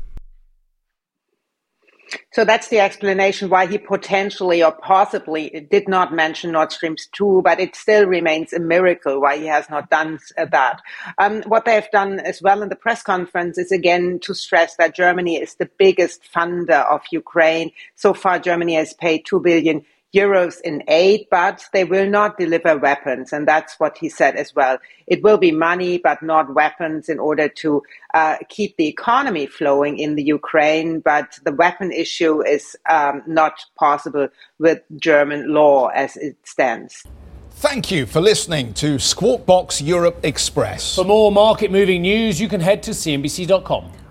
So 2.31 2.45
that's 2.45 2.69
the 2.69 2.79
explanation 2.79 3.49
why 3.49 3.67
he 3.67 3.77
potentially 3.77 4.63
or 4.63 4.71
possibly 4.71 5.67
did 5.69 5.87
not 5.87 6.13
mention 6.13 6.51
Nord 6.51 6.71
Stream 6.71 6.95
2, 7.11 7.41
but 7.43 7.59
it 7.59 7.75
still 7.75 8.05
remains 8.05 8.53
a 8.53 8.59
miracle 8.59 9.21
why 9.21 9.37
he 9.37 9.47
has 9.47 9.69
not 9.69 9.89
done 9.89 10.19
that. 10.37 10.81
Um, 11.17 11.41
what 11.43 11.65
they 11.65 11.75
have 11.75 11.91
done 11.91 12.19
as 12.19 12.41
well 12.41 12.61
in 12.61 12.69
the 12.69 12.75
press 12.75 13.03
conference 13.03 13.57
is 13.57 13.71
again 13.71 14.19
to 14.23 14.33
stress 14.33 14.75
that 14.75 14.95
Germany 14.95 15.37
is 15.37 15.55
the 15.55 15.69
biggest 15.77 16.21
funder 16.33 16.85
of 16.89 17.01
Ukraine. 17.11 17.71
So 17.95 18.13
far, 18.13 18.39
Germany 18.39 18.75
has 18.75 18.93
paid 18.93 19.25
2 19.25 19.39
billion 19.41 19.85
euros 20.13 20.59
in 20.61 20.83
aid, 20.87 21.27
but 21.31 21.65
they 21.73 21.83
will 21.83 22.09
not 22.09 22.37
deliver 22.37 22.77
weapons. 22.77 23.31
And 23.31 23.47
that's 23.47 23.79
what 23.79 23.97
he 23.97 24.09
said 24.09 24.35
as 24.35 24.53
well. 24.55 24.77
It 25.07 25.23
will 25.23 25.37
be 25.37 25.51
money, 25.51 25.97
but 25.97 26.21
not 26.21 26.53
weapons 26.53 27.09
in 27.09 27.19
order 27.19 27.47
to 27.47 27.83
uh, 28.13 28.37
keep 28.49 28.77
the 28.77 28.87
economy 28.87 29.47
flowing 29.47 29.97
in 29.97 30.15
the 30.15 30.23
Ukraine. 30.23 30.99
But 30.99 31.39
the 31.43 31.53
weapon 31.53 31.91
issue 31.91 32.45
is 32.45 32.75
um, 32.89 33.23
not 33.25 33.65
possible 33.75 34.27
with 34.59 34.81
German 34.97 35.53
law 35.53 35.87
as 35.87 36.17
it 36.17 36.37
stands. 36.43 37.05
Thank 37.51 37.91
you 37.91 38.05
for 38.05 38.21
listening 38.21 38.73
to 38.75 38.97
Squawk 38.97 39.45
Box 39.45 39.81
Europe 39.81 40.19
Express. 40.23 40.95
For 40.95 41.05
more 41.05 41.31
market 41.31 41.69
moving 41.69 42.01
news, 42.01 42.41
you 42.41 42.49
can 42.49 42.59
head 42.59 42.81
to 42.83 42.91
CNBC.com. 42.91 44.00